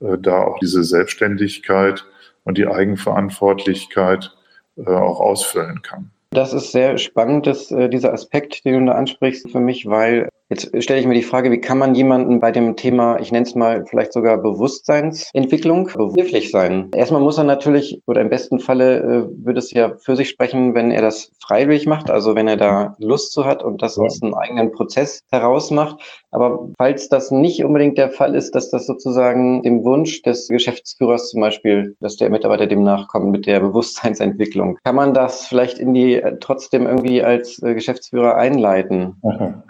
äh, 0.00 0.18
da 0.18 0.42
auch 0.42 0.58
diese 0.58 0.82
Selbstständigkeit 0.82 2.04
und 2.42 2.58
die 2.58 2.66
Eigenverantwortlichkeit 2.66 4.32
äh, 4.76 4.90
auch 4.90 5.20
ausfüllen 5.20 5.82
kann. 5.82 6.10
Das 6.30 6.52
ist 6.52 6.72
sehr 6.72 6.98
spannend, 6.98 7.46
dass, 7.46 7.70
äh, 7.70 7.88
dieser 7.88 8.12
Aspekt, 8.12 8.64
den 8.64 8.80
du 8.80 8.90
da 8.90 8.98
ansprichst 8.98 9.52
für 9.52 9.60
mich, 9.60 9.86
weil 9.86 10.28
Jetzt 10.50 10.70
stelle 10.82 11.00
ich 11.00 11.06
mir 11.06 11.14
die 11.14 11.22
Frage, 11.22 11.50
wie 11.50 11.60
kann 11.60 11.78
man 11.78 11.94
jemanden 11.94 12.38
bei 12.38 12.52
dem 12.52 12.76
Thema, 12.76 13.18
ich 13.18 13.32
nenne 13.32 13.46
es 13.46 13.54
mal 13.54 13.86
vielleicht 13.86 14.12
sogar 14.12 14.36
Bewusstseinsentwicklung, 14.36 15.90
behilflich 15.96 16.50
sein? 16.50 16.90
Erstmal 16.94 17.22
muss 17.22 17.38
er 17.38 17.44
natürlich, 17.44 18.02
oder 18.06 18.20
im 18.20 18.28
besten 18.28 18.58
Falle 18.58 18.98
äh, 18.98 19.44
würde 19.44 19.58
es 19.58 19.70
ja 19.72 19.96
für 19.96 20.16
sich 20.16 20.28
sprechen, 20.28 20.74
wenn 20.74 20.90
er 20.90 21.00
das 21.00 21.32
freiwillig 21.40 21.86
macht, 21.86 22.10
also 22.10 22.34
wenn 22.34 22.46
er 22.46 22.58
da 22.58 22.94
Lust 22.98 23.32
zu 23.32 23.46
hat 23.46 23.62
und 23.62 23.80
das 23.80 23.98
aus 23.98 24.22
einem 24.22 24.34
eigenen 24.34 24.72
Prozess 24.72 25.20
heraus 25.30 25.70
macht. 25.70 26.02
Aber 26.30 26.68
falls 26.76 27.08
das 27.08 27.30
nicht 27.30 27.64
unbedingt 27.64 27.96
der 27.96 28.10
Fall 28.10 28.34
ist, 28.34 28.54
dass 28.54 28.70
das 28.70 28.86
sozusagen 28.86 29.62
dem 29.62 29.82
Wunsch 29.82 30.20
des 30.22 30.48
Geschäftsführers 30.48 31.30
zum 31.30 31.40
Beispiel, 31.40 31.96
dass 32.00 32.16
der 32.16 32.28
Mitarbeiter 32.28 32.66
dem 32.66 32.82
nachkommt 32.82 33.30
mit 33.30 33.46
der 33.46 33.60
Bewusstseinsentwicklung, 33.60 34.76
kann 34.84 34.94
man 34.94 35.14
das 35.14 35.46
vielleicht 35.46 35.78
in 35.78 35.94
die 35.94 36.16
äh, 36.16 36.36
trotzdem 36.38 36.86
irgendwie 36.86 37.22
als 37.22 37.62
äh, 37.62 37.72
Geschäftsführer 37.72 38.36
einleiten? 38.36 39.16
Aha. 39.22 39.64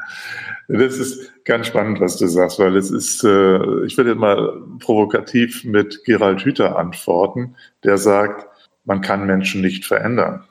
Das 0.69 0.99
ist 0.99 1.45
ganz 1.45 1.67
spannend, 1.67 2.01
was 2.01 2.17
du 2.17 2.27
sagst, 2.27 2.59
weil 2.59 2.77
es 2.77 2.91
ist, 2.91 3.23
äh, 3.25 3.85
ich 3.85 3.97
würde 3.97 4.15
mal 4.15 4.63
provokativ 4.79 5.65
mit 5.65 6.05
Gerald 6.05 6.41
Hüther 6.43 6.79
antworten, 6.79 7.57
der 7.83 7.99
sagt, 7.99 8.47
man 8.85 9.01
kann 9.01 9.27
Menschen 9.27 9.61
nicht 9.61 9.85
verändern. 9.85 10.45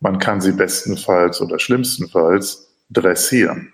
Man 0.00 0.18
kann 0.18 0.40
sie 0.40 0.52
bestenfalls 0.52 1.40
oder 1.40 1.58
schlimmstenfalls 1.58 2.74
dressieren. 2.90 3.72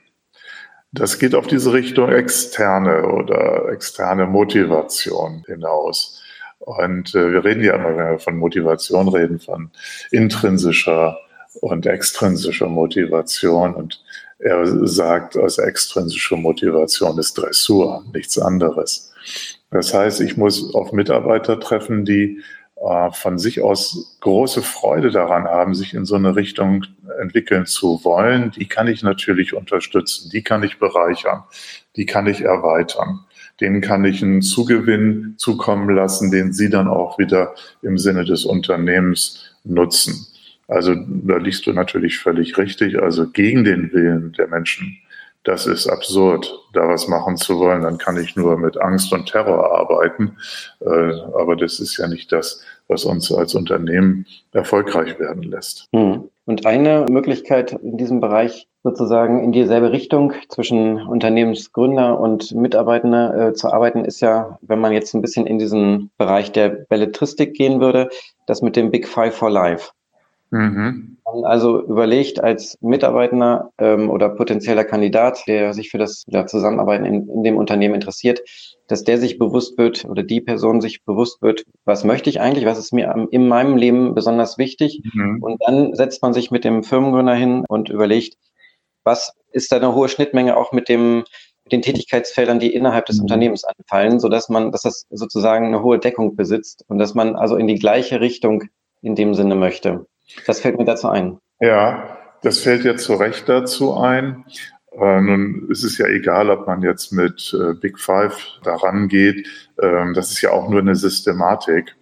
Das 0.92 1.18
geht 1.18 1.35
auf 1.35 1.47
diese 1.47 1.73
Richtung 1.73 2.11
externe 2.11 3.07
oder 3.07 3.68
externe 3.71 4.27
Motivation 4.27 5.44
hinaus. 5.47 6.23
Und 6.61 7.14
äh, 7.14 7.33
wir 7.33 7.44
reden 7.44 7.62
ja 7.62 7.75
immer, 7.75 7.97
wenn 7.97 8.12
wir 8.12 8.18
von 8.18 8.37
Motivation 8.37 9.09
reden, 9.09 9.38
von 9.38 9.71
intrinsischer 10.11 11.18
und 11.61 11.87
extrinsischer 11.87 12.68
Motivation. 12.68 13.75
Und 13.75 14.03
er 14.38 14.87
sagt, 14.87 15.37
als 15.37 15.59
extrinsische 15.59 16.37
Motivation 16.37 17.18
ist 17.18 17.37
Dressur, 17.38 18.05
nichts 18.12 18.38
anderes. 18.38 19.12
Das 19.70 19.92
heißt, 19.92 20.20
ich 20.20 20.37
muss 20.37 20.74
auf 20.74 20.92
Mitarbeiter 20.92 21.59
treffen, 21.61 22.05
die 22.05 22.40
äh, 22.77 23.11
von 23.11 23.38
sich 23.38 23.61
aus 23.61 24.16
große 24.20 24.62
Freude 24.62 25.11
daran 25.11 25.44
haben, 25.44 25.74
sich 25.74 25.94
in 25.94 26.05
so 26.05 26.14
eine 26.14 26.37
Richtung 26.37 26.85
entwickeln 27.20 27.66
zu 27.66 28.01
wollen. 28.05 28.53
Die 28.53 28.68
kann 28.68 28.87
ich 28.87 29.03
natürlich 29.03 29.55
unterstützen, 29.55 30.31
die 30.31 30.42
kann 30.42 30.62
ich 30.62 30.79
bereichern, 30.79 31.42
die 31.96 32.07
kann 32.07 32.27
ich 32.27 32.42
erweitern. 32.42 33.20
Denen 33.61 33.81
kann 33.81 34.05
ich 34.05 34.22
einen 34.22 34.40
Zugewinn 34.40 35.35
zukommen 35.37 35.92
lassen, 35.92 36.31
den 36.31 36.53
sie 36.53 36.70
dann 36.70 36.87
auch 36.87 37.18
wieder 37.18 37.57
im 37.83 37.98
Sinne 37.98 38.24
des 38.24 38.44
Unternehmens 38.44 39.57
nutzen. 39.64 40.29
Also 40.69 40.95
da 40.97 41.39
liegst 41.39 41.67
du 41.67 41.73
natürlich 41.73 42.19
völlig 42.19 42.57
richtig. 42.59 43.03
Also 43.03 43.29
gegen 43.29 43.65
den 43.65 43.93
Willen 43.93 44.33
der 44.35 44.49
Menschen 44.49 44.99
das 45.49 45.67
ist 45.67 45.89
absurd, 45.89 46.53
da 46.75 46.89
was 46.89 47.09
machen 47.09 47.39
zu 47.39 47.59
wollen. 47.59 47.81
Dann 47.81 47.97
kann 47.97 48.19
ich 48.19 48.37
nur 48.37 48.59
mit 48.59 48.79
Angst 48.79 49.13
und 49.15 49.27
Terror 49.27 49.79
arbeiten. 49.79 50.37
Äh, 50.81 50.87
aber 50.87 51.57
das 51.57 51.81
ist 51.81 51.97
ja 51.97 52.07
nicht 52.07 52.31
das, 52.33 52.63
was 52.87 53.07
uns 53.07 53.33
als 53.33 53.55
Unternehmen 53.55 54.27
erfolgreich 54.53 55.19
werden 55.19 55.43
lässt. 55.45 55.87
Hm. 55.95 56.29
Und 56.45 56.67
eine 56.67 57.07
Möglichkeit 57.09 57.73
in 57.73 57.97
diesem 57.97 58.21
Bereich 58.21 58.69
sozusagen 58.83 59.43
in 59.43 59.53
dieselbe 59.53 59.91
Richtung 59.91 60.35
zwischen 60.49 61.01
Unternehmensgründer 61.07 62.21
und 62.21 62.55
Mitarbeitender 62.55 63.49
äh, 63.49 63.53
zu 63.55 63.73
arbeiten, 63.73 64.05
ist 64.05 64.21
ja, 64.21 64.59
wenn 64.61 64.81
man 64.81 64.93
jetzt 64.93 65.15
ein 65.15 65.23
bisschen 65.23 65.47
in 65.47 65.59
diesen 65.59 66.11
Bereich 66.19 66.53
der 66.53 66.69
Belletristik 66.69 67.55
gehen 67.55 67.81
würde, 67.81 68.11
das 68.47 68.61
mit 68.61 68.77
dem 68.77 68.91
Big 68.91 69.09
Five 69.09 69.35
for 69.35 69.51
Life. 69.51 69.93
Mhm. 70.51 71.19
Also 71.45 71.83
überlegt 71.85 72.43
als 72.43 72.79
Mitarbeitender 72.81 73.71
ähm, 73.79 74.09
oder 74.09 74.31
potenzieller 74.31 74.85
Kandidat, 74.85 75.47
der 75.47 75.75
sich 75.75 75.91
für 75.91 75.99
das 75.99 76.25
ja, 76.27 76.47
Zusammenarbeiten 76.47 77.05
in, 77.05 77.29
in, 77.29 77.43
dem 77.43 77.57
Unternehmen 77.57 77.97
interessiert, 77.97 78.41
dass 78.87 79.05
der 79.05 79.19
sich 79.19 79.39
bewusst 79.39 79.77
wird 79.77 80.07
oder 80.07 80.23
die 80.23 80.41
Person 80.41 80.81
sich 80.81 81.05
bewusst 81.05 81.43
wird, 81.43 81.65
was 81.85 82.05
möchte 82.05 82.31
ich 82.31 82.41
eigentlich, 82.41 82.65
was 82.65 82.79
ist 82.79 82.95
mir 82.95 83.13
am, 83.13 83.29
in 83.31 83.47
meinem 83.47 83.77
Leben 83.77 84.15
besonders 84.15 84.57
wichtig. 84.57 85.03
Mhm. 85.13 85.43
Und 85.43 85.63
dann 85.67 85.95
setzt 85.95 86.23
man 86.23 86.33
sich 86.33 86.51
mit 86.51 86.65
dem 86.65 86.83
Firmengründer 86.83 87.35
hin 87.35 87.65
und 87.69 87.91
überlegt, 87.91 88.37
was 89.05 89.35
ist 89.53 89.71
da 89.71 89.77
eine 89.77 89.95
hohe 89.95 90.09
Schnittmenge 90.09 90.57
auch 90.57 90.73
mit 90.73 90.89
dem 90.89 91.25
mit 91.65 91.73
den 91.73 91.83
Tätigkeitsfeldern, 91.83 92.61
die 92.61 92.73
innerhalb 92.73 93.05
des 93.05 93.19
mhm. 93.19 93.25
Unternehmens 93.25 93.65
anfallen, 93.65 94.21
so 94.21 94.31
dass 94.31 94.49
man, 94.49 94.73
dass 94.73 94.83
das 94.83 95.07
sozusagen 95.11 95.67
eine 95.67 95.83
hohe 95.83 95.99
Deckung 95.99 96.35
besitzt 96.35 96.83
und 96.89 96.97
dass 96.97 97.15
man 97.15 97.37
also 97.37 97.57
in 97.57 97.67
die 97.67 97.79
gleiche 97.79 98.23
Richtung 98.23 98.65
in 99.03 99.15
dem 99.15 99.35
Sinne 99.35 99.55
möchte. 99.55 100.07
Das 100.47 100.61
fällt 100.61 100.79
mir 100.79 100.85
dazu 100.85 101.09
ein. 101.09 101.38
Ja, 101.61 102.19
das 102.43 102.61
fällt 102.61 102.85
jetzt 102.85 103.05
zu 103.05 103.14
Recht 103.14 103.49
dazu 103.49 103.97
ein. 103.97 104.45
Äh, 104.93 105.21
nun 105.21 105.69
ist 105.71 105.85
es 105.85 105.99
ja 105.99 106.07
egal, 106.07 106.51
ob 106.51 106.67
man 106.67 106.83
jetzt 106.83 107.12
mit 107.12 107.55
äh, 107.59 107.75
Big 107.75 107.99
Five 107.99 108.38
daran 108.62 109.09
geht. 109.09 109.47
Ähm, 109.81 110.14
das 110.14 110.31
ist 110.31 110.41
ja 110.41 110.51
auch 110.51 110.69
nur 110.69 110.81
eine 110.81 110.97
Systematik, 110.97 111.95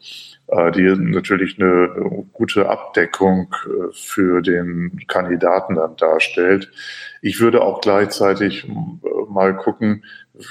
die 0.48 0.82
natürlich 0.82 1.60
eine 1.60 2.24
gute 2.32 2.68
Abdeckung 2.68 3.52
äh, 3.66 3.92
für 3.92 4.42
den 4.42 5.04
Kandidaten 5.08 5.74
dann 5.74 5.96
darstellt. 5.96 6.70
Ich 7.20 7.40
würde 7.40 7.62
auch 7.62 7.80
gleichzeitig 7.80 8.68
äh, 8.68 8.72
mal 9.28 9.56
gucken, 9.56 10.04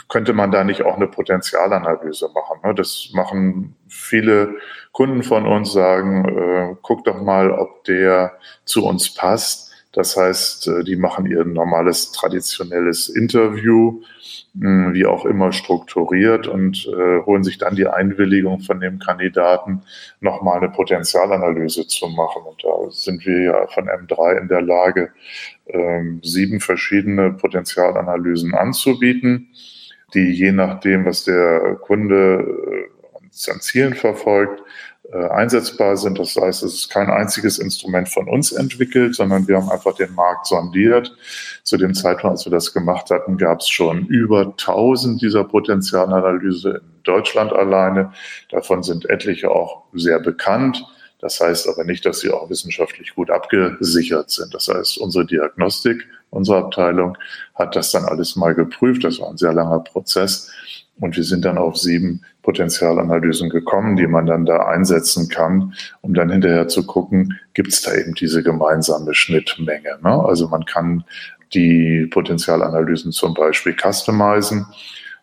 könnte 0.10 0.34
man 0.34 0.52
da 0.52 0.64
nicht 0.64 0.84
auch 0.84 0.96
eine 0.96 1.08
Potenzialanalyse 1.08 2.30
machen. 2.34 2.60
Ne? 2.64 2.76
Das 2.76 3.12
machen 3.14 3.76
viele 3.88 4.56
Kunden 4.92 5.24
von 5.24 5.46
uns, 5.46 5.72
sagen, 5.72 6.26
äh, 6.26 6.76
guck 6.82 7.06
doch 7.06 7.22
mal, 7.22 7.52
ob 7.52 7.84
der 7.86 8.34
zu 8.66 8.86
uns 8.86 9.14
passt. 9.14 9.65
Das 9.96 10.16
heißt, 10.18 10.68
äh, 10.68 10.84
die 10.84 10.98
machen 10.98 11.26
ihr 11.26 11.44
normales 11.46 12.12
traditionelles 12.12 13.10
Interview, 13.10 14.02
mh, 14.54 14.94
wie 14.94 15.06
auch 15.06 15.26
immer 15.26 15.52
strukturiert 15.54 16.48
und 16.48 16.86
äh, 16.88 17.22
holen 17.26 17.44
sich 17.44 17.58
dann 17.58 17.76
die 17.76 17.88
Einwilligung 17.88 18.60
von 18.60 18.80
dem 18.80 19.00
Kandidaten, 19.00 19.82
nochmal 20.20 20.58
eine 20.58 20.70
Potenzialanalyse 20.70 21.88
zu 21.88 22.10
machen. 22.10 22.44
Und 22.46 22.64
da 22.64 22.92
sind 22.92 23.26
wir 23.26 23.42
ja 23.42 23.68
von 23.68 23.90
M3 23.90 24.42
in 24.42 24.48
der 24.50 24.62
Lage, 24.62 25.12
ähm, 25.68 26.20
sieben 26.24 26.60
verschiedene 26.60 27.32
Potenzialanalysen 27.32 28.54
anzubieten 28.54 29.50
die 30.14 30.32
je 30.32 30.52
nachdem, 30.52 31.06
was 31.06 31.26
der 31.26 31.78
Kunde 31.82 32.90
äh, 33.12 33.52
an 33.52 33.60
Zielen 33.60 33.94
verfolgt, 33.94 34.64
äh, 35.16 35.30
einsetzbar 35.30 35.96
sind. 35.96 36.20
Das 36.20 36.36
heißt, 36.36 36.64
es 36.64 36.74
ist 36.74 36.90
kein 36.90 37.10
einziges 37.10 37.58
Instrument 37.58 38.10
von 38.10 38.28
uns 38.28 38.52
entwickelt, 38.52 39.16
sondern 39.16 39.48
wir 39.48 39.56
haben 39.56 39.70
einfach 39.70 39.96
den 39.96 40.14
Markt 40.14 40.48
sondiert. 40.48 41.16
Zu 41.64 41.78
dem 41.78 41.94
Zeitpunkt, 41.94 42.34
als 42.34 42.46
wir 42.46 42.52
das 42.52 42.74
gemacht 42.74 43.10
hatten, 43.12 43.38
gab 43.38 43.62
es 43.62 43.70
schon 43.70 44.08
über 44.08 44.42
1000 44.42 45.22
dieser 45.22 45.46
Potenzialanalyse 45.46 46.82
in 46.82 47.04
Deutschland 47.04 47.54
alleine. 47.54 48.12
Davon 48.50 48.84
sind 48.84 49.10
etliche 49.10 49.52
auch 49.52 49.84
sehr 49.94 50.20
bekannt. 50.20 50.84
Das 51.22 51.40
heißt 51.40 51.70
aber 51.70 51.86
nicht, 51.86 52.06
dass 52.06 52.20
sie 52.20 52.32
auch 52.32 52.50
wissenschaftlich 52.50 53.16
gut 53.16 53.32
abgesichert 53.32 54.30
sind. 54.32 54.54
Das 54.54 54.68
heißt, 54.68 54.98
unsere 54.98 55.26
Diagnostik, 55.26 56.06
unsere 56.30 56.58
Abteilung 56.58 57.18
hat 57.54 57.78
das 57.78 57.92
dann 57.92 58.04
alles 58.04 58.36
mal 58.36 58.54
geprüft. 58.54 59.06
Das 59.06 59.20
war 59.22 59.30
ein 59.30 59.38
sehr 59.38 59.54
langer 59.54 59.80
Prozess. 59.80 60.52
Und 61.00 61.18
wir 61.18 61.24
sind 61.24 61.44
dann 61.44 61.58
auf 61.58 61.78
sieben 61.78 62.22
Potenzialanalysen 62.44 63.50
gekommen, 63.50 63.98
die 63.98 64.08
man 64.08 64.26
dann 64.26 64.46
da 64.46 64.66
einsetzen 64.66 65.28
kann, 65.28 65.74
um 66.02 66.14
dann 66.14 66.30
hinterher 66.30 66.68
zu 66.68 66.86
gucken, 66.86 67.38
gibt 67.54 67.74
es 67.74 67.82
da 67.82 67.94
eben 67.94 68.14
diese 68.14 68.44
gemeinsame 68.44 69.14
Schnittmenge. 69.14 69.98
Ne? 70.02 70.24
Also 70.24 70.48
man 70.48 70.66
kann 70.66 71.04
die 71.54 72.08
Potenzialanalysen 72.08 73.12
zum 73.12 73.34
Beispiel 73.34 73.76
customizen 73.76 74.68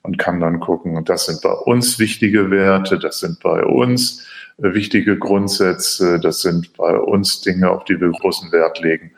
und 0.03 0.19
kann 0.19 0.41
dann 0.41 0.61
gucken, 0.61 1.05
das 1.05 1.27
sind 1.27 1.41
bei 1.43 1.53
uns 1.53 1.99
wichtige 1.99 2.51
Werte, 2.51 2.99
das 2.99 3.21
sind 3.21 3.41
bei 3.41 3.65
uns 3.65 4.27
wichtige 4.59 5.19
Grundsätze. 5.19 6.21
Das 6.21 6.41
sind 6.41 6.75
bei 6.77 6.97
uns 6.97 7.41
Dinge, 7.41 7.71
auf 7.71 7.85
die 7.85 8.01
wir 8.01 8.11
großen 8.11 8.53
Wert 8.53 8.81
legen. 8.81 9.13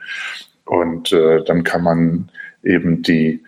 Und 0.64 1.12
äh, 1.12 1.44
dann 1.44 1.64
kann 1.64 1.82
man 1.82 2.30
eben 2.62 3.02
die 3.02 3.42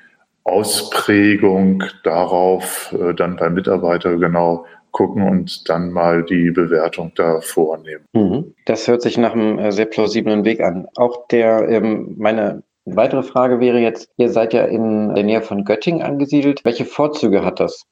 Ausprägung 0.47 1.83
darauf 2.05 2.95
äh, 2.99 3.15
dann 3.15 3.37
beim 3.37 3.55
Mitarbeiter 3.55 4.17
genau 4.17 4.65
gucken 4.93 5.29
und 5.29 5.69
dann 5.69 5.91
mal 5.91 6.25
die 6.25 6.51
Bewertung 6.51 7.13
da 7.17 7.41
vornehmen. 7.41 8.05
Mhm. 8.15 8.55
Das 8.65 8.89
hört 8.89 9.03
sich 9.03 9.19
nach 9.19 9.33
einem 9.33 9.59
äh, 9.59 9.73
sehr 9.73 9.87
plausiblen 9.87 10.45
Weg 10.45 10.61
an. 10.61 10.87
Auch 10.97 11.27
der, 11.29 11.69
ähm, 11.69 12.15
meine 12.17 12.63
weitere 12.87 13.23
Frage 13.23 13.61
wäre 13.61 13.79
jetzt, 13.79 14.09
ihr 14.17 14.31
seid 14.31 14.55
ja 14.55 14.65
in 14.65 15.15
der 15.15 15.25
Nähe 15.25 15.43
von 15.43 15.65
Göttingen 15.65 16.03
angesiedelt. 16.03 16.65
Welche 16.65 16.85
Vorzüge 16.85 17.45
hat 17.45 17.61
das? 17.61 17.85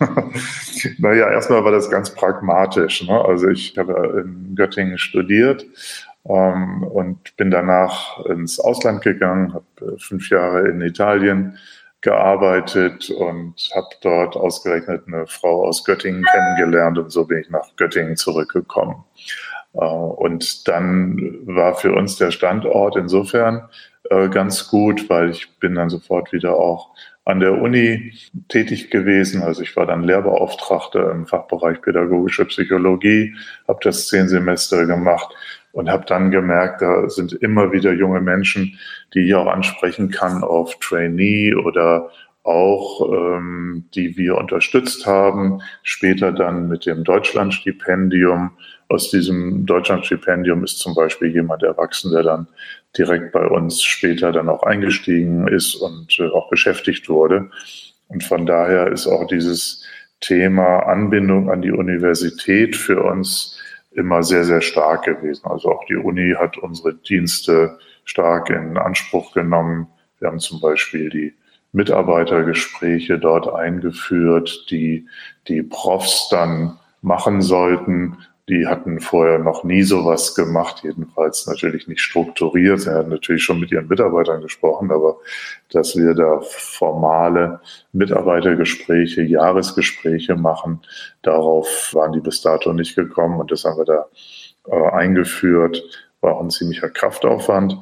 naja, 0.98 1.30
erstmal 1.30 1.64
war 1.64 1.72
das 1.72 1.90
ganz 1.90 2.10
pragmatisch. 2.14 3.06
Ne? 3.06 3.24
Also 3.24 3.48
ich 3.48 3.78
habe 3.78 4.24
in 4.26 4.56
Göttingen 4.56 4.98
studiert 4.98 5.64
ähm, 6.28 6.82
und 6.82 7.36
bin 7.36 7.50
danach 7.50 8.24
ins 8.26 8.58
Ausland 8.58 9.02
gegangen, 9.02 9.54
habe 9.54 9.94
äh, 9.94 9.98
fünf 9.98 10.28
Jahre 10.28 10.68
in 10.68 10.80
Italien 10.80 11.56
gearbeitet 12.02 13.10
und 13.10 13.54
habe 13.74 13.88
dort 14.02 14.36
ausgerechnet 14.36 15.04
eine 15.06 15.26
Frau 15.26 15.66
aus 15.66 15.84
Göttingen 15.84 16.24
kennengelernt 16.24 16.98
und 16.98 17.10
so 17.10 17.26
bin 17.26 17.40
ich 17.40 17.50
nach 17.50 17.76
Göttingen 17.76 18.16
zurückgekommen. 18.16 19.04
Äh, 19.74 19.78
und 19.78 20.68
dann 20.68 21.38
war 21.44 21.74
für 21.74 21.94
uns 21.94 22.16
der 22.16 22.30
Standort 22.30 22.96
insofern 22.96 23.68
äh, 24.08 24.28
ganz 24.28 24.68
gut, 24.68 25.08
weil 25.10 25.30
ich 25.30 25.58
bin 25.58 25.74
dann 25.74 25.90
sofort 25.90 26.32
wieder 26.32 26.56
auch 26.56 26.90
an 27.24 27.40
der 27.40 27.60
Uni 27.60 28.12
tätig 28.48 28.90
gewesen. 28.90 29.42
Also 29.42 29.62
ich 29.62 29.76
war 29.76 29.86
dann 29.86 30.02
Lehrbeauftragter 30.02 31.10
im 31.12 31.26
Fachbereich 31.26 31.80
Pädagogische 31.82 32.46
Psychologie, 32.46 33.34
habe 33.68 33.78
das 33.82 34.08
zehn 34.08 34.28
Semester 34.28 34.86
gemacht 34.86 35.34
und 35.72 35.88
habe 35.90 36.04
dann 36.06 36.30
gemerkt, 36.30 36.82
da 36.82 37.08
sind 37.08 37.32
immer 37.32 37.72
wieder 37.72 37.92
junge 37.92 38.20
Menschen, 38.20 38.78
die 39.14 39.20
ich 39.20 39.34
auch 39.34 39.46
ansprechen 39.46 40.10
kann 40.10 40.42
auf 40.42 40.78
Trainee 40.78 41.54
oder 41.54 42.10
auch, 42.42 43.12
ähm, 43.12 43.84
die 43.94 44.16
wir 44.16 44.36
unterstützt 44.36 45.06
haben, 45.06 45.60
später 45.82 46.32
dann 46.32 46.68
mit 46.68 46.86
dem 46.86 47.04
Deutschlandstipendium. 47.04 48.52
Aus 48.88 49.10
diesem 49.10 49.66
Deutschlandstipendium 49.66 50.64
ist 50.64 50.78
zum 50.78 50.94
Beispiel 50.94 51.28
jemand 51.28 51.62
erwachsen, 51.62 52.10
der 52.10 52.22
dann 52.22 52.48
direkt 52.96 53.32
bei 53.32 53.46
uns 53.46 53.82
später 53.82 54.32
dann 54.32 54.48
auch 54.48 54.64
eingestiegen 54.64 55.46
ist 55.46 55.76
und 55.76 56.18
äh, 56.18 56.28
auch 56.28 56.48
beschäftigt 56.48 57.08
wurde. 57.08 57.50
Und 58.08 58.24
von 58.24 58.46
daher 58.46 58.88
ist 58.88 59.06
auch 59.06 59.26
dieses 59.28 59.86
Thema 60.20 60.80
Anbindung 60.80 61.50
an 61.50 61.62
die 61.62 61.70
Universität 61.70 62.74
für 62.74 63.02
uns 63.02 63.58
immer 63.92 64.22
sehr, 64.22 64.44
sehr 64.44 64.60
stark 64.60 65.04
gewesen. 65.04 65.46
Also 65.46 65.70
auch 65.72 65.84
die 65.86 65.96
Uni 65.96 66.34
hat 66.38 66.56
unsere 66.58 66.94
Dienste 66.94 67.78
stark 68.04 68.50
in 68.50 68.76
Anspruch 68.76 69.32
genommen. 69.32 69.88
Wir 70.18 70.28
haben 70.28 70.38
zum 70.38 70.60
Beispiel 70.60 71.10
die 71.10 71.34
Mitarbeitergespräche 71.72 73.18
dort 73.18 73.48
eingeführt, 73.48 74.66
die 74.70 75.06
die 75.48 75.62
Profs 75.62 76.28
dann 76.30 76.78
machen 77.02 77.42
sollten, 77.42 78.18
die 78.50 78.66
hatten 78.66 79.00
vorher 79.00 79.38
noch 79.38 79.62
nie 79.62 79.82
sowas 79.82 80.34
gemacht, 80.34 80.80
jedenfalls 80.82 81.46
natürlich 81.46 81.86
nicht 81.86 82.00
strukturiert. 82.00 82.80
Sie 82.80 82.90
hatten 82.90 83.10
natürlich 83.10 83.44
schon 83.44 83.60
mit 83.60 83.70
ihren 83.70 83.86
Mitarbeitern 83.86 84.42
gesprochen, 84.42 84.90
aber 84.90 85.18
dass 85.70 85.96
wir 85.96 86.14
da 86.14 86.40
formale 86.42 87.60
Mitarbeitergespräche, 87.92 89.22
Jahresgespräche 89.22 90.34
machen, 90.34 90.80
darauf 91.22 91.94
waren 91.94 92.12
die 92.12 92.20
bis 92.20 92.42
dato 92.42 92.72
nicht 92.72 92.96
gekommen 92.96 93.38
und 93.38 93.52
das 93.52 93.64
haben 93.64 93.78
wir 93.78 93.84
da 93.84 94.06
äh, 94.66 94.90
eingeführt. 94.90 95.82
War 96.20 96.34
auch 96.34 96.42
ein 96.42 96.50
ziemlicher 96.50 96.90
Kraftaufwand. 96.90 97.78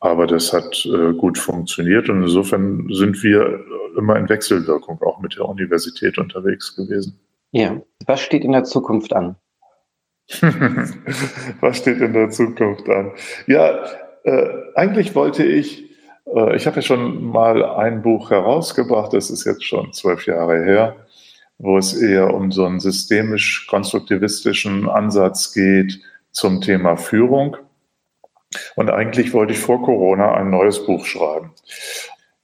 Aber 0.00 0.26
das 0.26 0.52
hat 0.52 0.84
äh, 0.86 1.12
gut 1.12 1.38
funktioniert 1.38 2.08
und 2.08 2.22
insofern 2.22 2.88
sind 2.90 3.22
wir 3.22 3.60
immer 3.96 4.16
in 4.16 4.28
Wechselwirkung 4.28 5.00
auch 5.02 5.20
mit 5.20 5.36
der 5.36 5.44
Universität 5.44 6.18
unterwegs 6.18 6.74
gewesen. 6.74 7.20
Ja, 7.52 7.80
was 8.06 8.20
steht 8.20 8.42
in 8.42 8.52
der 8.52 8.64
Zukunft 8.64 9.12
an? 9.12 9.36
Was 11.60 11.78
steht 11.78 12.00
in 12.00 12.12
der 12.12 12.30
Zukunft 12.30 12.88
an? 12.88 13.12
Ja, 13.46 13.84
äh, 14.24 14.48
eigentlich 14.74 15.14
wollte 15.14 15.44
ich 15.44 15.90
Äh, 16.34 16.56
ich 16.56 16.66
habe 16.66 16.76
ja 16.76 16.82
schon 16.82 17.24
mal 17.24 17.64
ein 17.64 18.02
Buch 18.02 18.30
herausgebracht, 18.30 19.12
das 19.12 19.30
ist 19.30 19.44
jetzt 19.44 19.64
schon 19.64 19.92
zwölf 19.92 20.26
Jahre 20.26 20.64
her, 20.64 20.96
wo 21.58 21.78
es 21.78 21.94
eher 21.94 22.34
um 22.34 22.52
so 22.52 22.64
einen 22.64 22.80
systemisch-konstruktivistischen 22.80 24.88
Ansatz 24.88 25.52
geht 25.52 26.00
zum 26.30 26.60
Thema 26.60 26.96
Führung. 26.96 27.56
Und 28.74 28.90
eigentlich 28.90 29.32
wollte 29.32 29.52
ich 29.52 29.60
vor 29.60 29.80
Corona 29.82 30.34
ein 30.34 30.50
neues 30.50 30.84
Buch 30.84 31.04
schreiben. 31.04 31.52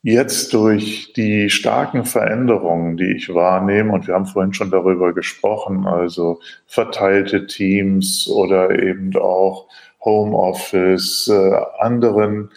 Jetzt 0.09 0.55
durch 0.55 1.13
die 1.15 1.51
starken 1.51 2.05
Veränderungen, 2.05 2.97
die 2.97 3.17
ich 3.17 3.35
wahrnehme, 3.35 3.93
und 3.93 4.07
wir 4.07 4.15
haben 4.15 4.27
vorhin 4.27 4.55
schon 4.55 4.71
darüber 4.71 5.13
gesprochen, 5.13 5.85
also 5.85 6.39
verteilte 6.69 7.49
Teams 7.49 8.29
oder 8.29 8.71
eben 8.81 9.17
auch 9.17 9.67
Homeoffice, 10.05 11.27
äh, 11.27 11.57
anderen 11.81 12.53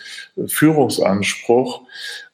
Führungsanspruch, 0.46 1.82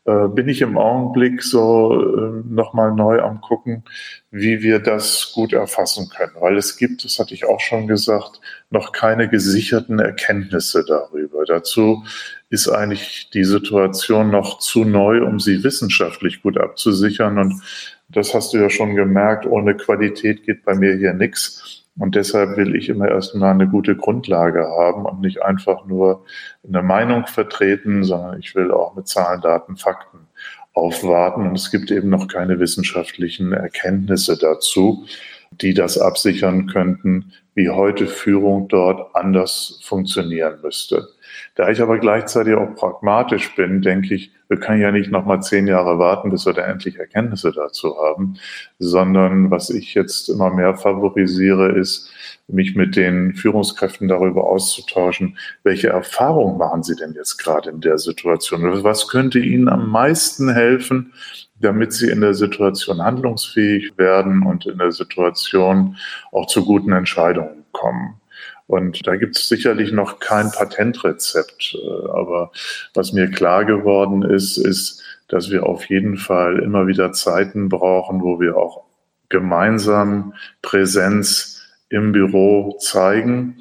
äh, 0.06 0.28
bin 0.28 0.48
ich 0.48 0.62
im 0.62 0.78
Augenblick 0.78 1.42
so 1.42 1.94
äh, 1.94 2.44
nochmal 2.48 2.94
neu 2.94 3.22
am 3.22 3.42
gucken, 3.42 3.84
wie 4.30 4.62
wir 4.62 4.78
das 4.78 5.32
gut 5.34 5.52
erfassen 5.52 6.10
können. 6.10 6.34
Weil 6.40 6.58
es 6.58 6.78
gibt, 6.78 7.04
das 7.04 7.18
hatte 7.18 7.34
ich 7.34 7.46
auch 7.46 7.60
schon 7.60 7.88
gesagt, 7.88 8.40
noch 8.70 8.92
keine 8.92 9.28
gesicherten 9.28 9.98
Erkenntnisse 9.98 10.86
darüber. 10.88 11.44
Dazu 11.46 12.04
ist 12.50 12.70
eigentlich 12.70 13.32
die 13.32 13.46
Situation 13.46 14.30
noch 14.30 14.60
zu 14.60 14.84
neu, 14.86 15.24
um 15.24 15.40
sie 15.40 15.64
wissenschaftlich 15.64 16.44
gut 16.44 16.60
abzusichern. 16.60 17.40
Und 17.40 17.62
das 18.10 18.36
hast 18.36 18.54
du 18.54 18.58
ja 18.58 18.70
schon 18.70 18.96
gemerkt, 18.96 19.48
ohne 19.48 19.76
Qualität 19.76 20.44
geht 20.44 20.64
bei 20.64 20.76
mir 20.76 20.96
hier 20.96 21.14
nichts. 21.14 21.85
Und 21.98 22.16
deshalb 22.16 22.58
will 22.58 22.76
ich 22.76 22.90
immer 22.90 23.08
erstmal 23.08 23.52
eine 23.52 23.68
gute 23.68 23.96
Grundlage 23.96 24.68
haben 24.68 25.06
und 25.06 25.22
nicht 25.22 25.42
einfach 25.42 25.86
nur 25.86 26.26
eine 26.68 26.82
Meinung 26.82 27.26
vertreten, 27.26 28.04
sondern 28.04 28.40
ich 28.40 28.54
will 28.54 28.72
auch 28.72 28.96
mit 28.96 29.08
Zahlen, 29.08 29.42
Daten, 29.42 29.78
Fakten 29.78 30.28
aufwarten. 30.74 31.48
Und 31.48 31.56
es 31.56 31.72
gibt 31.72 31.92
eben 31.92 32.10
noch 32.10 32.28
keine 32.28 32.60
wissenschaftlichen 32.60 33.54
Erkenntnisse 33.54 34.38
dazu, 34.38 35.06
die 35.52 35.74
das 35.74 35.98
absichern 35.98 36.68
könnten, 36.68 37.32
wie 37.54 37.70
heute 37.70 38.08
Führung 38.08 38.68
dort 38.68 39.16
anders 39.16 39.80
funktionieren 39.82 40.60
müsste. 40.62 41.08
Da 41.56 41.70
ich 41.70 41.82
aber 41.82 42.00
gleichzeitig 42.00 42.56
auch 42.56 42.76
pragmatisch 42.76 43.56
bin, 43.56 43.82
denke 43.82 44.16
ich, 44.16 44.32
wir 44.48 44.58
können 44.58 44.82
ja 44.82 44.92
nicht 44.92 45.12
nochmal 45.12 45.42
zehn 45.42 45.68
Jahre 45.68 45.98
warten, 45.98 46.30
bis 46.30 46.46
wir 46.46 46.54
da 46.54 46.64
endlich 46.64 47.00
Erkenntnisse 47.00 47.52
dazu 47.52 47.96
haben, 47.98 48.38
sondern 48.78 49.50
was 49.50 49.70
ich 49.70 49.94
jetzt 49.96 50.30
immer 50.30 50.52
mehr 50.52 50.76
favorisiere, 50.76 51.72
ist, 51.72 52.12
mich 52.48 52.76
mit 52.76 52.96
den 52.96 53.34
Führungskräften 53.34 54.08
darüber 54.08 54.44
auszutauschen, 54.46 55.38
welche 55.64 55.90
Erfahrungen 55.90 56.58
machen 56.58 56.84
sie 56.84 56.96
denn 56.96 57.14
jetzt 57.14 57.38
gerade 57.38 57.72
in 57.72 57.82
der 57.82 57.98
Situation? 57.98 58.84
Was 58.84 59.08
könnte 59.08 59.40
ihnen 59.40 59.68
am 59.68 59.90
meisten 59.90 60.54
helfen, 60.54 61.14
damit 61.60 61.94
sie 61.94 62.10
in 62.10 62.22
der 62.22 62.36
Situation 62.36 63.02
handlungsfähig 63.02 63.98
werden 63.98 64.46
und 64.46 64.66
in 64.68 64.78
der 64.78 64.92
Situation 64.92 65.98
auch 66.32 66.46
zu 66.46 66.66
guten 66.66 66.92
Entscheidungen 66.92 67.66
kommen? 67.72 68.22
Und 68.68 69.06
da 69.06 69.16
gibt 69.16 69.38
es 69.38 69.48
sicherlich 69.48 69.92
noch 69.92 70.20
kein 70.20 70.52
Patentrezept. 70.52 71.76
Äh, 71.76 72.10
aber 72.10 72.52
was 72.94 73.14
mir 73.14 73.30
klar 73.30 73.66
geworden 73.66 74.24
ist, 74.24 74.58
ist, 74.58 75.04
dass 75.28 75.50
wir 75.52 75.66
auf 75.66 75.86
jeden 75.90 76.18
Fall 76.18 76.60
immer 76.60 76.88
wieder 76.88 77.12
Zeiten 77.12 77.70
brauchen, 77.70 78.22
wo 78.22 78.40
wir 78.40 78.58
auch 78.58 78.84
gemeinsam 79.30 80.34
Präsenz 80.62 81.62
im 81.90 82.12
Büro 82.12 82.78
zeigen 82.80 83.58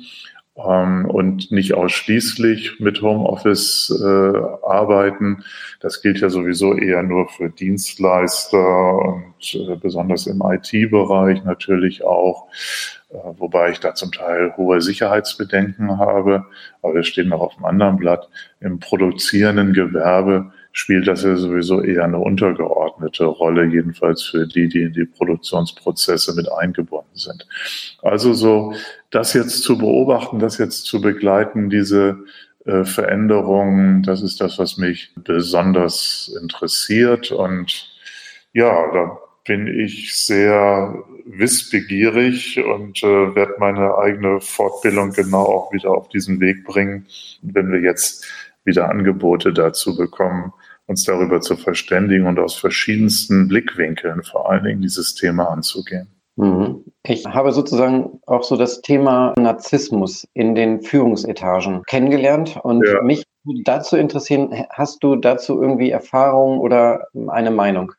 ähm, 0.57 1.07
und 1.07 1.51
nicht 1.51 1.75
ausschließlich 1.75 2.81
mit 2.81 3.03
Homeoffice 3.03 3.91
äh, 4.03 4.39
arbeiten. 4.67 5.45
Das 5.81 6.03
gilt 6.03 6.21
ja 6.21 6.29
sowieso 6.29 6.75
eher 6.75 7.03
nur 7.03 7.29
für 7.29 7.51
Dienstleister 7.51 8.99
und 8.99 9.55
äh, 9.55 9.77
besonders 9.77 10.27
im 10.27 10.43
IT-Bereich 10.45 11.45
natürlich 11.45 12.05
auch. 12.05 12.47
Äh, 13.15 13.33
wobei 13.39 13.71
ich 13.71 13.81
da 13.81 13.95
zum 13.95 14.13
Teil 14.13 14.55
hohe 14.57 14.81
Sicherheitsbedenken 14.81 15.99
habe, 15.99 16.47
aber 16.83 16.95
das 16.95 17.07
steht 17.07 17.29
noch 17.29 17.41
auf 17.41 17.55
dem 17.57 17.65
anderen 17.65 17.97
Blatt. 17.97 18.29
Im 18.61 18.81
produzierenden 18.81 19.73
Gewerbe 19.73 20.53
spielt 20.73 21.07
das 21.07 21.23
ja 21.23 21.37
sowieso 21.37 21.81
eher 21.81 22.05
eine 22.05 22.19
untergeordnete 22.19 23.25
Rolle, 23.25 23.67
jedenfalls 23.67 24.23
für 24.23 24.47
die, 24.49 24.69
die 24.69 24.83
in 24.83 24.93
die 24.93 25.05
Produktionsprozesse 25.05 26.35
mit 26.35 26.51
eingebunden 26.51 27.17
sind. 27.17 27.47
Also 28.03 28.33
so, 28.33 28.75
das 29.11 29.33
jetzt 29.35 29.63
zu 29.63 29.79
beobachten, 29.79 30.41
das 30.41 30.59
jetzt 30.59 30.87
zu 30.87 31.01
begleiten, 31.01 31.71
diese 31.71 32.19
äh, 32.65 32.85
Veränderungen, 32.85 34.03
das 34.03 34.23
ist 34.23 34.41
das, 34.41 34.59
was 34.59 34.77
mich 34.77 35.13
besonders 35.15 36.35
interessiert 36.43 37.31
und 37.31 37.93
ja, 38.53 38.93
da 38.93 39.19
bin 39.45 39.69
ich 39.69 40.17
sehr 40.17 41.05
wissbegierig 41.25 42.63
und 42.63 43.03
äh, 43.03 43.35
werde 43.35 43.55
meine 43.59 43.97
eigene 43.99 44.41
Fortbildung 44.41 45.13
genau 45.13 45.45
auch 45.45 45.73
wieder 45.73 45.91
auf 45.91 46.09
diesen 46.09 46.41
Weg 46.41 46.65
bringen, 46.65 47.07
wenn 47.43 47.73
wir 47.73 47.81
jetzt 47.81 48.27
wieder 48.65 48.89
Angebote 48.89 49.53
dazu 49.53 49.97
bekommen, 49.97 50.53
uns 50.87 51.05
darüber 51.05 51.41
zu 51.41 51.57
verständigen 51.57 52.27
und 52.27 52.39
aus 52.39 52.57
verschiedensten 52.57 53.49
Blickwinkeln 53.49 54.23
vor 54.23 54.51
allen 54.51 54.65
Dingen 54.65 54.83
dieses 54.83 55.15
Thema 55.15 55.51
anzugehen. 55.51 56.09
Mhm. 56.37 56.85
Ich 57.05 57.25
habe 57.27 57.53
sozusagen 57.53 58.21
auch 58.27 58.43
so 58.43 58.57
das 58.57 58.81
Thema 58.81 59.35
Narzissmus 59.39 60.27
in 60.35 60.55
den 60.55 60.83
Führungsetagen 60.83 61.83
kennengelernt 61.85 62.59
und 62.63 62.87
ja. 62.87 63.03
mich 63.03 63.25
dazu 63.65 63.97
interessieren, 63.97 64.67
hast 64.71 65.03
du 65.05 65.17
dazu 65.17 65.63
irgendwie 65.63 65.91
Erfahrung 65.91 66.59
oder 66.59 67.07
eine 67.29 67.51
Meinung? 67.51 67.93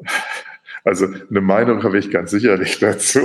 Also 0.84 1.06
eine 1.06 1.40
Meinung 1.40 1.82
habe 1.82 1.98
ich 1.98 2.10
ganz 2.10 2.30
sicherlich 2.30 2.78
dazu. 2.78 3.20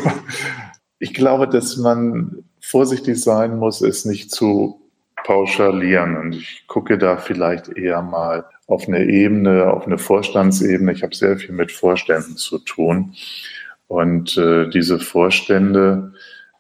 Ich 1.00 1.14
glaube, 1.14 1.48
dass 1.48 1.78
man 1.78 2.44
vorsichtig 2.60 3.22
sein 3.22 3.58
muss, 3.58 3.82
es 3.82 4.06
nicht 4.06 4.32
zu 4.32 4.82
pauschalieren. 5.24 6.18
Und 6.18 6.34
ich 6.34 6.66
gucke 6.68 6.98
da 6.98 7.18
vielleicht 7.18 7.70
eher 7.70 8.02
mal 8.02 8.46
auf 8.68 8.88
eine 8.88 9.06
Ebene, 9.06 9.72
auf 9.72 9.86
eine 9.86 9.98
Vorstandsebene. 9.98 10.92
Ich 10.92 11.04
habe 11.04 11.16
sehr 11.16 11.38
viel 11.38 11.54
mit 11.54 11.72
Vorständen 11.72 12.38
zu 12.38 12.60
tun. 12.60 13.14
Und 13.88 14.38
äh, 14.38 14.70
diese 14.70 15.00
Vorstände 15.00 16.14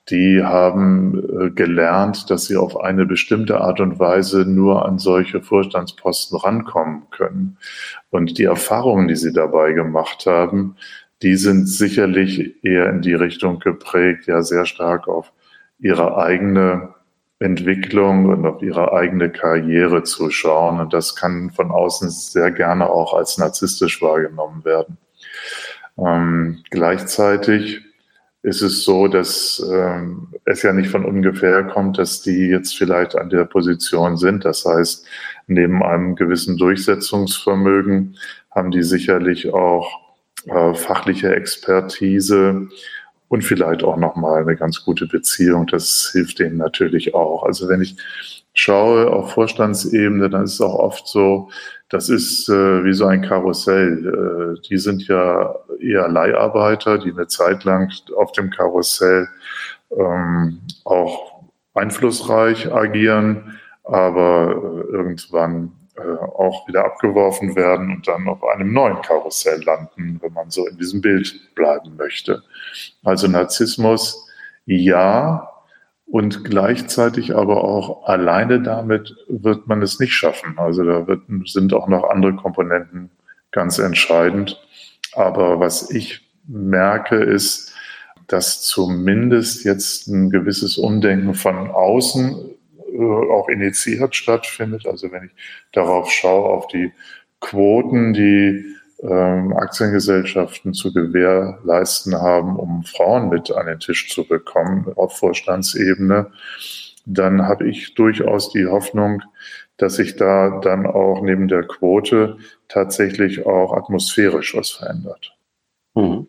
die 0.10 0.42
haben 0.42 1.18
äh, 1.18 1.50
gelernt, 1.50 2.30
dass 2.30 2.46
sie 2.46 2.56
auf 2.56 2.80
eine 2.80 3.06
bestimmte 3.06 3.60
Art 3.60 3.82
und 3.82 4.00
Weise 4.00 4.46
nur 4.46 4.86
an 4.86 5.00
solche 5.00 5.42
Vorstandsposten 5.42 6.38
rankommen 6.38 7.10
können. 7.12 7.58
Und 8.10 8.38
die 8.38 8.46
Erfahrungen, 8.46 9.08
die 9.08 9.18
sie 9.18 9.34
dabei 9.34 9.74
gemacht 9.74 10.26
haben, 10.26 10.78
die 11.22 11.36
sind 11.36 11.68
sicherlich 11.68 12.64
eher 12.64 12.90
in 12.90 13.02
die 13.02 13.16
Richtung 13.16 13.60
geprägt, 13.60 14.28
ja 14.28 14.42
sehr 14.44 14.66
stark 14.66 15.08
auf 15.08 15.34
ihre 15.80 16.18
eigene 16.18 16.94
Entwicklung 17.40 18.26
und 18.28 18.46
auf 18.46 18.62
ihre 18.62 18.94
eigene 18.94 19.30
Karriere 19.30 20.04
zu 20.04 20.30
schauen. 20.30 20.80
Und 20.80 20.94
das 20.94 21.16
kann 21.16 21.52
von 21.52 21.70
außen 21.72 22.10
sehr 22.10 22.52
gerne 22.52 22.90
auch 22.90 23.14
als 23.14 23.38
narzisstisch 23.38 24.02
wahrgenommen 24.02 24.64
werden. 24.64 24.98
Ähm, 25.98 26.64
gleichzeitig 26.70 27.82
ist 28.48 28.62
es 28.62 28.86
so, 28.86 29.10
dass 29.10 29.62
ähm, 29.70 30.30
es 30.46 30.62
ja 30.62 30.72
nicht 30.72 30.90
von 30.90 31.04
ungefähr 31.04 31.66
kommt, 31.66 31.98
dass 31.98 32.22
die 32.22 32.48
jetzt 32.48 32.78
vielleicht 32.78 33.18
an 33.18 33.30
der 33.30 33.44
Position 33.44 34.16
sind. 34.16 34.46
Das 34.46 34.64
heißt, 34.64 35.06
neben 35.48 35.84
einem 35.84 36.16
gewissen 36.16 36.56
Durchsetzungsvermögen 36.56 38.16
haben 38.50 38.72
die 38.72 38.84
sicherlich 38.84 39.54
auch 39.54 40.00
äh, 40.46 40.74
fachliche 40.76 41.36
Expertise 41.36 42.70
und 43.30 43.44
vielleicht 43.44 43.84
auch 43.84 43.98
nochmal 43.98 44.42
eine 44.42 44.56
ganz 44.56 44.84
gute 44.84 45.06
Beziehung. 45.08 45.68
Das 45.68 46.10
hilft 46.12 46.40
denen 46.40 46.58
natürlich 46.58 47.14
auch. 47.14 47.44
Also 47.44 47.68
wenn 47.68 47.82
ich 47.82 47.98
schaue 48.54 49.12
auf 49.12 49.34
Vorstandsebene, 49.34 50.30
dann 50.30 50.44
ist 50.44 50.54
es 50.54 50.62
auch 50.62 50.80
oft 50.80 51.08
so, 51.08 51.50
das 51.90 52.10
ist 52.10 52.50
äh, 52.50 52.84
wie 52.84 52.94
so 52.94 53.06
ein 53.06 53.22
Karussell. 53.22 54.58
Äh, 54.58 54.62
die 54.68 54.78
sind 54.78 55.08
ja 55.08 55.56
eher 55.80 56.08
Leiharbeiter, 56.08 56.98
die 56.98 57.12
eine 57.12 57.28
Zeit 57.28 57.64
lang 57.64 57.92
auf 58.16 58.32
dem 58.34 58.50
Karussell 58.50 59.28
ähm, 59.92 60.60
auch 60.84 61.44
einflussreich 61.74 62.74
agieren, 62.74 63.60
aber 63.84 64.52
äh, 64.52 64.92
irgendwann 64.92 65.72
auch 65.98 66.68
wieder 66.68 66.86
abgeworfen 66.86 67.56
werden 67.56 67.92
und 67.92 68.08
dann 68.08 68.28
auf 68.28 68.44
einem 68.44 68.74
neuen 68.74 69.02
Karussell 69.02 69.64
landen, 69.64 70.20
wenn 70.22 70.34
man 70.34 70.50
so 70.50 70.68
in 70.68 70.78
diesem 70.78 71.02
Bild 71.02 71.54
bleiben 71.56 71.96
möchte. 71.98 72.44
Also 73.04 73.28
Narzissmus, 73.28 74.28
ja, 74.66 75.50
und 76.06 76.46
gleichzeitig 76.46 77.36
aber 77.36 77.66
auch 77.66 78.06
alleine 78.06 78.62
damit 78.62 79.16
wird 79.28 79.68
man 79.68 79.82
es 79.82 80.00
nicht 80.00 80.14
schaffen. 80.14 80.58
Also 80.58 80.84
da 80.84 81.06
wird, 81.06 81.22
sind 81.46 81.74
auch 81.74 81.88
noch 81.88 82.10
andere 82.10 82.36
Komponenten 82.36 83.10
ganz 83.52 83.78
entscheidend. 83.78 84.62
Aber 85.14 85.60
was 85.60 85.92
ich 85.92 86.26
merke, 86.48 87.18
ist, 87.18 87.74
dass 88.28 88.62
zumindest 88.62 89.66
jetzt 89.66 90.08
ein 90.08 90.30
gewisses 90.30 90.78
Umdenken 90.78 91.34
von 91.34 91.72
außen 91.72 92.36
äh, 92.36 92.57
auch 92.98 93.50
initiiert 93.50 94.16
stattfindet. 94.16 94.86
Also 94.86 95.12
wenn 95.12 95.26
ich 95.26 95.32
darauf 95.72 96.12
schaue, 96.12 96.50
auf 96.50 96.68
die 96.68 96.92
Quoten, 97.40 98.14
die 98.14 98.66
ähm, 99.04 99.54
Aktiengesellschaften 99.54 100.74
zu 100.74 100.92
gewährleisten 100.92 102.16
haben, 102.16 102.58
um 102.58 102.84
Frauen 102.84 103.30
mit 103.30 103.52
an 103.52 103.68
den 103.68 103.80
Tisch 103.80 104.10
zu 104.10 104.28
bekommen 104.28 104.92
auf 104.96 105.18
Vorstandsebene, 105.18 106.32
dann 107.06 107.48
habe 107.48 107.70
ich 107.70 107.94
durchaus 107.94 108.52
die 108.52 108.66
Hoffnung, 108.66 109.22
dass 109.78 109.96
sich 109.96 110.16
da 110.16 110.60
dann 110.62 110.86
auch 110.86 111.22
neben 111.22 111.48
der 111.48 111.64
Quote 111.64 112.38
tatsächlich 112.68 113.46
auch 113.46 113.74
atmosphärisch 113.74 114.56
was 114.56 114.72
verändert. 114.72 115.38
Mhm. 115.96 116.28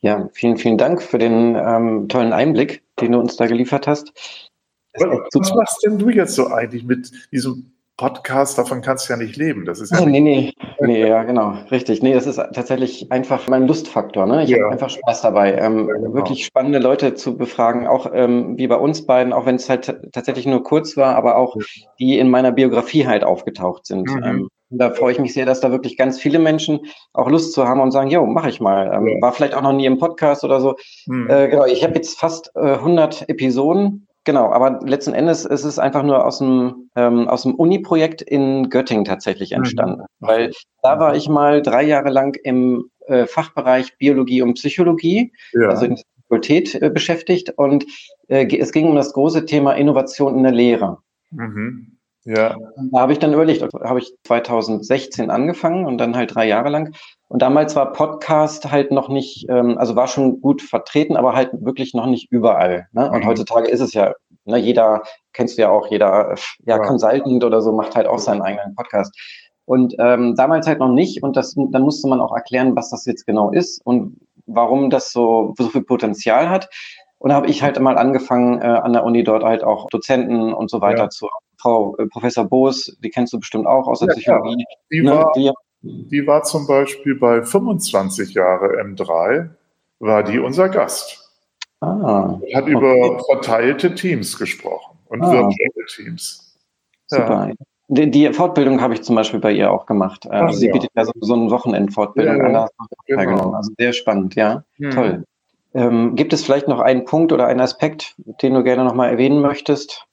Ja, 0.00 0.28
vielen, 0.32 0.56
vielen 0.56 0.78
Dank 0.78 1.02
für 1.02 1.18
den 1.18 1.54
ähm, 1.54 2.08
tollen 2.08 2.32
Einblick, 2.32 2.82
den 3.00 3.12
du 3.12 3.20
uns 3.20 3.36
da 3.36 3.46
geliefert 3.46 3.86
hast. 3.86 4.12
Was 4.94 5.54
machst 5.54 5.84
denn 5.84 5.98
du 5.98 6.08
jetzt 6.10 6.34
so 6.34 6.48
eigentlich 6.48 6.84
mit 6.84 7.10
diesem 7.32 7.74
Podcast, 7.96 8.58
davon 8.58 8.80
kannst 8.80 9.08
du 9.08 9.12
ja 9.12 9.16
nicht 9.16 9.36
leben. 9.36 9.64
Das 9.66 9.78
ist 9.80 9.92
ja 9.92 10.04
nee, 10.04 10.18
nee, 10.18 10.52
nee, 10.80 11.06
ja, 11.06 11.22
genau, 11.22 11.54
richtig. 11.70 12.02
Nee, 12.02 12.12
das 12.12 12.26
ist 12.26 12.36
tatsächlich 12.36 13.12
einfach 13.12 13.46
mein 13.46 13.68
Lustfaktor. 13.68 14.26
Ne? 14.26 14.42
Ich 14.42 14.50
ja. 14.50 14.64
habe 14.64 14.72
einfach 14.72 14.90
Spaß 14.90 15.22
dabei, 15.22 15.54
ähm, 15.54 15.88
ja, 15.88 15.94
genau. 15.94 16.14
wirklich 16.14 16.44
spannende 16.44 16.80
Leute 16.80 17.14
zu 17.14 17.36
befragen, 17.36 17.86
auch 17.86 18.10
ähm, 18.12 18.58
wie 18.58 18.66
bei 18.66 18.76
uns 18.76 19.06
beiden, 19.06 19.32
auch 19.32 19.46
wenn 19.46 19.54
es 19.54 19.70
halt 19.70 19.96
tatsächlich 20.12 20.44
nur 20.44 20.64
kurz 20.64 20.96
war, 20.96 21.14
aber 21.14 21.36
auch 21.36 21.56
die 22.00 22.18
in 22.18 22.30
meiner 22.30 22.50
Biografie 22.50 23.06
halt 23.06 23.22
aufgetaucht 23.22 23.86
sind. 23.86 24.12
Mhm. 24.12 24.24
Ähm, 24.24 24.48
da 24.70 24.90
freue 24.90 25.12
ich 25.12 25.20
mich 25.20 25.32
sehr, 25.32 25.46
dass 25.46 25.60
da 25.60 25.70
wirklich 25.70 25.96
ganz 25.96 26.18
viele 26.18 26.40
Menschen 26.40 26.80
auch 27.12 27.30
Lust 27.30 27.52
zu 27.52 27.68
haben 27.68 27.80
und 27.80 27.92
sagen, 27.92 28.10
jo, 28.10 28.26
mache 28.26 28.48
ich 28.48 28.60
mal. 28.60 28.92
Ähm. 28.92 29.22
War 29.22 29.32
vielleicht 29.32 29.54
auch 29.54 29.62
noch 29.62 29.72
nie 29.72 29.86
im 29.86 29.98
Podcast 29.98 30.42
oder 30.42 30.60
so. 30.60 30.74
Mhm. 31.06 31.30
Äh, 31.30 31.48
genau, 31.48 31.64
ich 31.64 31.84
habe 31.84 31.94
jetzt 31.94 32.18
fast 32.18 32.50
äh, 32.56 32.72
100 32.72 33.28
Episoden 33.28 34.08
Genau, 34.24 34.50
aber 34.50 34.80
letzten 34.82 35.12
Endes 35.12 35.44
ist 35.44 35.64
es 35.64 35.78
einfach 35.78 36.02
nur 36.02 36.24
aus 36.24 36.38
dem, 36.38 36.90
ähm, 36.96 37.28
aus 37.28 37.42
dem 37.42 37.54
Uni-Projekt 37.54 38.22
in 38.22 38.70
Göttingen 38.70 39.04
tatsächlich 39.04 39.50
mhm. 39.50 39.58
entstanden. 39.58 40.00
Mhm. 40.00 40.26
Weil 40.26 40.52
da 40.82 40.98
war 40.98 41.14
ich 41.14 41.28
mal 41.28 41.60
drei 41.60 41.82
Jahre 41.82 42.10
lang 42.10 42.36
im 42.42 42.90
äh, 43.06 43.26
Fachbereich 43.26 43.98
Biologie 43.98 44.40
und 44.40 44.54
Psychologie, 44.54 45.32
ja. 45.52 45.68
also 45.68 45.84
in 45.84 45.96
der 45.96 46.04
Fakultät 46.22 46.74
äh, 46.74 46.88
beschäftigt 46.88 47.50
und 47.56 47.84
äh, 48.28 48.46
es 48.56 48.72
ging 48.72 48.88
um 48.88 48.96
das 48.96 49.12
große 49.12 49.44
Thema 49.44 49.74
Innovation 49.74 50.36
in 50.36 50.42
der 50.42 50.52
Lehre. 50.52 50.98
Mhm. 51.30 51.98
Ja. 52.24 52.56
Da 52.90 53.00
habe 53.00 53.12
ich 53.12 53.18
dann 53.18 53.34
überlegt, 53.34 53.62
habe 53.62 53.98
ich 53.98 54.14
2016 54.24 55.30
angefangen 55.30 55.84
und 55.84 55.98
dann 55.98 56.16
halt 56.16 56.34
drei 56.34 56.48
Jahre 56.48 56.70
lang. 56.70 56.94
Und 57.28 57.42
damals 57.42 57.74
war 57.74 57.92
Podcast 57.92 58.70
halt 58.70 58.90
noch 58.90 59.08
nicht, 59.08 59.46
ähm, 59.48 59.78
also 59.78 59.96
war 59.96 60.08
schon 60.08 60.40
gut 60.40 60.62
vertreten, 60.62 61.16
aber 61.16 61.34
halt 61.34 61.50
wirklich 61.52 61.94
noch 61.94 62.06
nicht 62.06 62.30
überall. 62.30 62.88
Ne? 62.92 63.10
Und 63.10 63.24
mhm. 63.24 63.26
heutzutage 63.26 63.68
ist 63.68 63.80
es 63.80 63.94
ja, 63.94 64.14
ne, 64.44 64.58
jeder, 64.58 65.02
kennst 65.32 65.58
du 65.58 65.62
ja 65.62 65.70
auch, 65.70 65.88
jeder 65.88 66.34
ja, 66.64 66.76
ja. 66.76 66.78
Consultant 66.78 67.42
oder 67.42 67.60
so 67.60 67.72
macht 67.72 67.96
halt 67.96 68.06
auch 68.06 68.18
seinen 68.18 68.42
eigenen 68.42 68.74
Podcast. 68.74 69.14
Und 69.64 69.94
ähm, 69.98 70.34
damals 70.36 70.66
halt 70.66 70.78
noch 70.78 70.92
nicht. 70.92 71.22
Und 71.22 71.36
das, 71.36 71.54
dann 71.54 71.82
musste 71.82 72.08
man 72.08 72.20
auch 72.20 72.34
erklären, 72.34 72.76
was 72.76 72.90
das 72.90 73.06
jetzt 73.06 73.26
genau 73.26 73.50
ist 73.50 73.80
und 73.84 74.18
warum 74.46 74.90
das 74.90 75.10
so, 75.10 75.54
so 75.56 75.68
viel 75.68 75.82
Potenzial 75.82 76.50
hat. 76.50 76.68
Und 77.18 77.30
da 77.30 77.36
habe 77.36 77.46
ich 77.46 77.62
halt 77.62 77.80
mal 77.80 77.96
angefangen, 77.96 78.60
äh, 78.60 78.66
an 78.66 78.92
der 78.92 79.04
Uni 79.04 79.24
dort 79.24 79.44
halt 79.44 79.64
auch 79.64 79.88
Dozenten 79.88 80.52
und 80.52 80.70
so 80.70 80.82
weiter 80.82 81.04
ja. 81.04 81.08
zu 81.08 81.28
Frau 81.58 81.96
äh, 81.96 82.06
Professor 82.06 82.44
Boos, 82.44 82.94
die 83.02 83.08
kennst 83.08 83.32
du 83.32 83.38
bestimmt 83.38 83.66
auch 83.66 83.88
aus 83.88 84.00
der 84.00 84.08
ja, 84.08 84.14
Psychologie. 84.14 84.64
Die, 84.92 85.02
ne, 85.02 85.24
die, 85.34 85.50
die 85.84 86.26
war 86.26 86.42
zum 86.42 86.66
Beispiel 86.66 87.14
bei 87.14 87.42
25 87.42 88.34
Jahre 88.34 88.80
M3, 88.80 89.50
war 89.98 90.22
die 90.22 90.38
unser 90.38 90.68
Gast. 90.68 91.20
Ah, 91.80 92.40
hat 92.54 92.62
okay. 92.62 92.72
über 92.72 93.20
verteilte 93.26 93.94
Teams 93.94 94.38
gesprochen 94.38 94.96
und 95.06 95.22
ah. 95.22 95.30
virtuelle 95.30 95.86
Teams. 95.94 96.56
Super. 97.06 97.48
Ja. 97.48 97.54
Die, 97.88 98.10
die, 98.10 98.32
Fortbildung 98.32 98.80
habe 98.80 98.94
ich 98.94 99.02
zum 99.02 99.14
Beispiel 99.14 99.40
bei 99.40 99.52
ihr 99.52 99.70
auch 99.70 99.84
gemacht. 99.84 100.26
Ach, 100.30 100.50
Sie 100.52 100.68
ja. 100.68 100.72
bietet 100.72 100.90
ja 100.94 101.04
so, 101.04 101.12
so 101.20 101.34
eine 101.34 101.50
Wochenendfortbildung 101.50 102.38
ja, 102.38 102.62
an. 102.62 102.68
Genau. 103.06 103.50
Also 103.50 103.72
sehr 103.76 103.92
spannend, 103.92 104.34
ja. 104.36 104.64
Hm. 104.78 104.90
Toll. 104.90 105.24
Ähm, 105.74 106.14
gibt 106.14 106.32
es 106.32 106.44
vielleicht 106.44 106.68
noch 106.68 106.80
einen 106.80 107.04
Punkt 107.04 107.32
oder 107.32 107.46
einen 107.46 107.60
Aspekt, 107.60 108.14
den 108.16 108.54
du 108.54 108.62
gerne 108.62 108.84
nochmal 108.84 109.10
erwähnen 109.10 109.42
möchtest, 109.42 110.06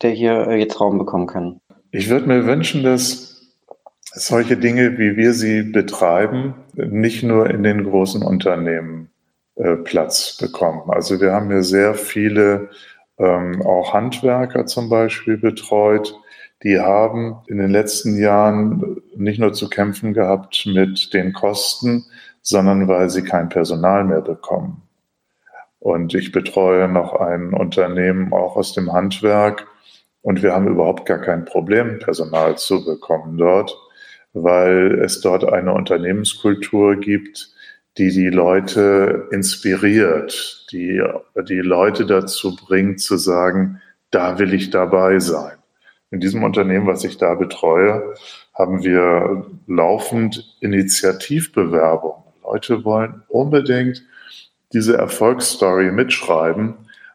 der 0.00 0.10
hier 0.10 0.48
äh, 0.48 0.58
jetzt 0.58 0.80
Raum 0.80 0.98
bekommen 0.98 1.28
kann? 1.28 1.60
Ich 1.92 2.08
würde 2.08 2.26
mir 2.26 2.44
wünschen, 2.46 2.82
dass 2.82 3.31
solche 4.14 4.56
Dinge, 4.56 4.98
wie 4.98 5.16
wir 5.16 5.32
sie 5.32 5.62
betreiben, 5.62 6.54
nicht 6.74 7.22
nur 7.22 7.48
in 7.50 7.62
den 7.62 7.84
großen 7.84 8.22
Unternehmen 8.22 9.10
äh, 9.56 9.76
Platz 9.76 10.36
bekommen. 10.36 10.90
Also 10.90 11.20
wir 11.20 11.32
haben 11.32 11.50
ja 11.50 11.62
sehr 11.62 11.94
viele 11.94 12.70
ähm, 13.18 13.62
auch 13.62 13.92
Handwerker 13.92 14.66
zum 14.66 14.88
Beispiel 14.88 15.38
betreut, 15.38 16.14
die 16.62 16.78
haben 16.78 17.38
in 17.48 17.58
den 17.58 17.70
letzten 17.70 18.18
Jahren 18.18 19.02
nicht 19.16 19.40
nur 19.40 19.52
zu 19.52 19.68
kämpfen 19.68 20.14
gehabt 20.14 20.64
mit 20.66 21.12
den 21.12 21.32
Kosten, 21.32 22.04
sondern 22.40 22.86
weil 22.86 23.10
sie 23.10 23.22
kein 23.22 23.48
Personal 23.48 24.04
mehr 24.04 24.20
bekommen. 24.20 24.82
Und 25.80 26.14
ich 26.14 26.30
betreue 26.30 26.86
noch 26.86 27.14
ein 27.14 27.52
Unternehmen 27.52 28.32
auch 28.32 28.54
aus 28.54 28.72
dem 28.74 28.92
Handwerk 28.92 29.66
und 30.20 30.44
wir 30.44 30.52
haben 30.52 30.68
überhaupt 30.68 31.04
gar 31.06 31.18
kein 31.18 31.44
Problem, 31.44 31.98
Personal 31.98 32.56
zu 32.56 32.84
bekommen 32.84 33.36
dort 33.36 33.76
weil 34.32 35.00
es 35.02 35.20
dort 35.20 35.44
eine 35.44 35.72
Unternehmenskultur 35.72 36.96
gibt, 36.96 37.50
die 37.98 38.10
die 38.10 38.30
Leute 38.30 39.28
inspiriert, 39.30 40.66
die 40.72 41.02
die 41.48 41.60
Leute 41.60 42.06
dazu 42.06 42.56
bringt 42.56 43.00
zu 43.00 43.16
sagen, 43.16 43.80
da 44.10 44.38
will 44.38 44.54
ich 44.54 44.70
dabei 44.70 45.18
sein. 45.18 45.56
In 46.10 46.20
diesem 46.20 46.42
Unternehmen, 46.42 46.86
was 46.86 47.04
ich 47.04 47.18
da 47.18 47.34
betreue, 47.34 48.14
haben 48.54 48.82
wir 48.82 49.46
laufend 49.66 50.56
Initiativbewerbungen. 50.60 52.22
Leute 52.42 52.84
wollen 52.84 53.22
unbedingt 53.28 54.02
diese 54.72 54.96
Erfolgsstory 54.96 55.90
mitschreiben 55.90 56.74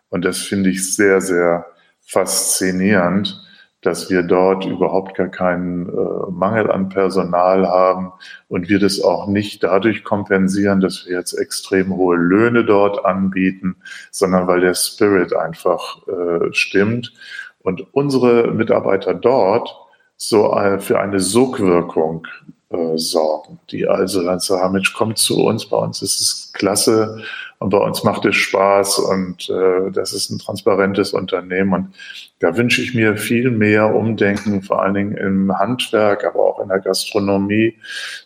und 0.09 0.25
das 0.25 0.39
finde 0.39 0.69
ich 0.69 0.95
sehr, 0.95 1.21
sehr 1.21 1.65
faszinierend 2.01 3.46
dass 3.87 4.09
wir 4.09 4.21
dort 4.21 4.65
überhaupt 4.65 5.15
gar 5.15 5.29
keinen 5.29 5.87
äh, 5.87 6.29
Mangel 6.29 6.69
an 6.69 6.89
Personal 6.89 7.65
haben 7.69 8.11
und 8.49 8.67
wir 8.67 8.79
das 8.79 8.99
auch 9.01 9.27
nicht 9.27 9.63
dadurch 9.63 10.03
kompensieren, 10.03 10.81
dass 10.81 11.05
wir 11.05 11.15
jetzt 11.15 11.31
extrem 11.31 11.95
hohe 11.95 12.17
Löhne 12.17 12.65
dort 12.65 13.05
anbieten, 13.05 13.77
sondern 14.11 14.45
weil 14.45 14.59
der 14.59 14.73
Spirit 14.73 15.33
einfach 15.33 16.05
äh, 16.05 16.51
stimmt. 16.51 17.13
Und 17.59 17.87
unsere 17.93 18.51
Mitarbeiter 18.51 19.13
dort 19.13 19.73
so 20.17 20.53
äh, 20.53 20.79
für 20.79 20.99
eine 20.99 21.21
Sogwirkung 21.21 22.27
äh, 22.69 22.97
sorgen, 22.97 23.57
die 23.71 23.87
also 23.87 24.21
dann 24.21 24.41
sagen, 24.41 24.73
Mensch, 24.73 24.93
kommt 24.93 25.17
zu 25.17 25.45
uns, 25.45 25.65
bei 25.65 25.77
uns 25.77 26.01
ist 26.01 26.19
es 26.19 26.51
klasse 26.51 27.23
und 27.59 27.69
bei 27.71 27.79
uns 27.79 28.03
macht 28.03 28.25
es 28.25 28.35
Spaß 28.35 28.99
und 28.99 29.49
äh, 29.49 29.91
das 29.91 30.13
ist 30.13 30.29
ein 30.29 30.37
transparentes 30.37 31.13
Unternehmen 31.13 31.73
und 31.73 31.95
da 32.39 32.55
wünsche 32.55 32.83
ich 32.83 32.93
mir 32.93 33.17
viel 33.17 33.49
mehr 33.49 33.95
Umdenken, 33.95 34.61
vor 34.61 34.83
allen 34.83 34.93
Dingen 34.93 35.17
im 35.17 35.57
Handwerk, 35.57 36.23
aber 36.23 36.39
auch 36.39 36.61
in 36.61 36.69
der 36.69 36.79
Gastronomie. 36.79 37.75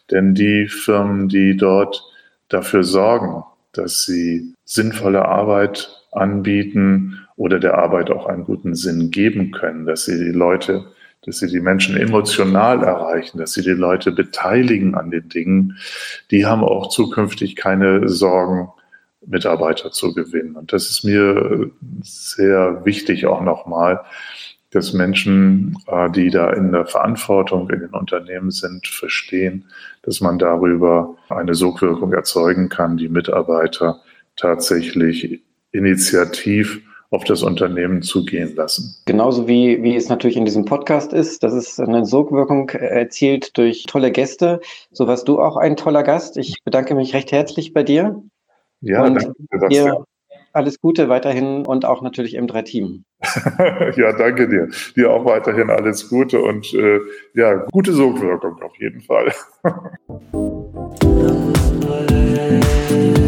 Denn 0.09 0.35
die 0.35 0.67
Firmen, 0.67 1.29
die 1.29 1.55
dort 1.55 2.03
dafür 2.49 2.83
sorgen, 2.83 3.43
dass 3.71 4.03
sie 4.03 4.53
sinnvolle 4.65 5.23
Arbeit 5.25 5.89
anbieten 6.11 7.25
oder 7.37 7.57
der 7.59 7.77
Arbeit 7.77 8.11
auch 8.11 8.25
einen 8.25 8.43
guten 8.43 8.75
Sinn 8.75 9.11
geben 9.11 9.51
können, 9.51 9.85
dass 9.85 10.03
sie 10.03 10.17
die 10.17 10.31
Leute, 10.31 10.87
dass 11.25 11.39
sie 11.39 11.47
die 11.47 11.61
Menschen 11.61 11.95
emotional 11.95 12.83
erreichen, 12.83 13.37
dass 13.37 13.53
sie 13.53 13.61
die 13.61 13.69
Leute 13.69 14.11
beteiligen 14.11 14.93
an 14.93 15.09
den 15.09 15.29
Dingen, 15.29 15.77
die 16.31 16.45
haben 16.45 16.65
auch 16.65 16.89
zukünftig 16.89 17.55
keine 17.55 18.09
Sorgen, 18.09 18.67
Mitarbeiter 19.25 19.91
zu 19.91 20.13
gewinnen. 20.13 20.55
Und 20.55 20.73
das 20.73 20.89
ist 20.89 21.03
mir 21.03 21.71
sehr 22.01 22.85
wichtig 22.85 23.25
auch 23.27 23.41
nochmal, 23.41 24.01
dass 24.71 24.93
Menschen, 24.93 25.77
äh, 25.87 26.09
die 26.09 26.29
da 26.29 26.51
in 26.51 26.71
der 26.71 26.85
Verantwortung 26.85 27.69
in 27.69 27.81
den 27.81 27.89
Unternehmen 27.89 28.51
sind, 28.51 28.87
verstehen, 28.87 29.65
dass 30.03 30.21
man 30.21 30.39
darüber 30.39 31.15
eine 31.29 31.53
Sogwirkung 31.53 32.13
erzeugen 32.13 32.69
kann, 32.69 32.97
die 32.97 33.09
Mitarbeiter 33.09 33.99
tatsächlich 34.37 35.41
initiativ 35.71 36.81
auf 37.11 37.25
das 37.25 37.43
Unternehmen 37.43 38.01
zugehen 38.01 38.55
lassen. 38.55 38.95
Genauso 39.05 39.45
wie, 39.45 39.83
wie 39.83 39.97
es 39.97 40.07
natürlich 40.07 40.37
in 40.37 40.45
diesem 40.45 40.63
Podcast 40.63 41.11
ist, 41.11 41.43
dass 41.43 41.51
es 41.51 41.77
eine 41.77 42.05
Sogwirkung 42.05 42.69
erzielt 42.69 43.57
durch 43.57 43.83
tolle 43.85 44.11
Gäste. 44.11 44.61
So 44.91 45.07
warst 45.07 45.27
du 45.27 45.41
auch 45.41 45.57
ein 45.57 45.75
toller 45.75 46.03
Gast. 46.03 46.37
Ich 46.37 46.63
bedanke 46.63 46.95
mich 46.95 47.13
recht 47.13 47.33
herzlich 47.33 47.73
bei 47.73 47.83
dir. 47.83 48.23
Ja, 48.81 49.03
und 49.03 49.15
danke. 49.15 49.69
Dir 49.69 50.05
alles 50.53 50.79
Gute 50.81 51.09
weiterhin 51.09 51.65
und 51.65 51.85
auch 51.85 52.01
natürlich 52.01 52.37
M3-Team. 52.37 53.05
ja, 53.95 54.11
danke 54.13 54.49
dir. 54.49 54.69
Dir 54.95 55.11
auch 55.11 55.25
weiterhin 55.25 55.69
alles 55.69 56.09
Gute 56.09 56.41
und 56.41 56.73
äh, 56.73 56.99
ja, 57.33 57.65
gute 57.71 57.93
Sogwirkung 57.93 58.61
auf 58.61 58.75
jeden 58.77 59.01
Fall. 59.01 59.31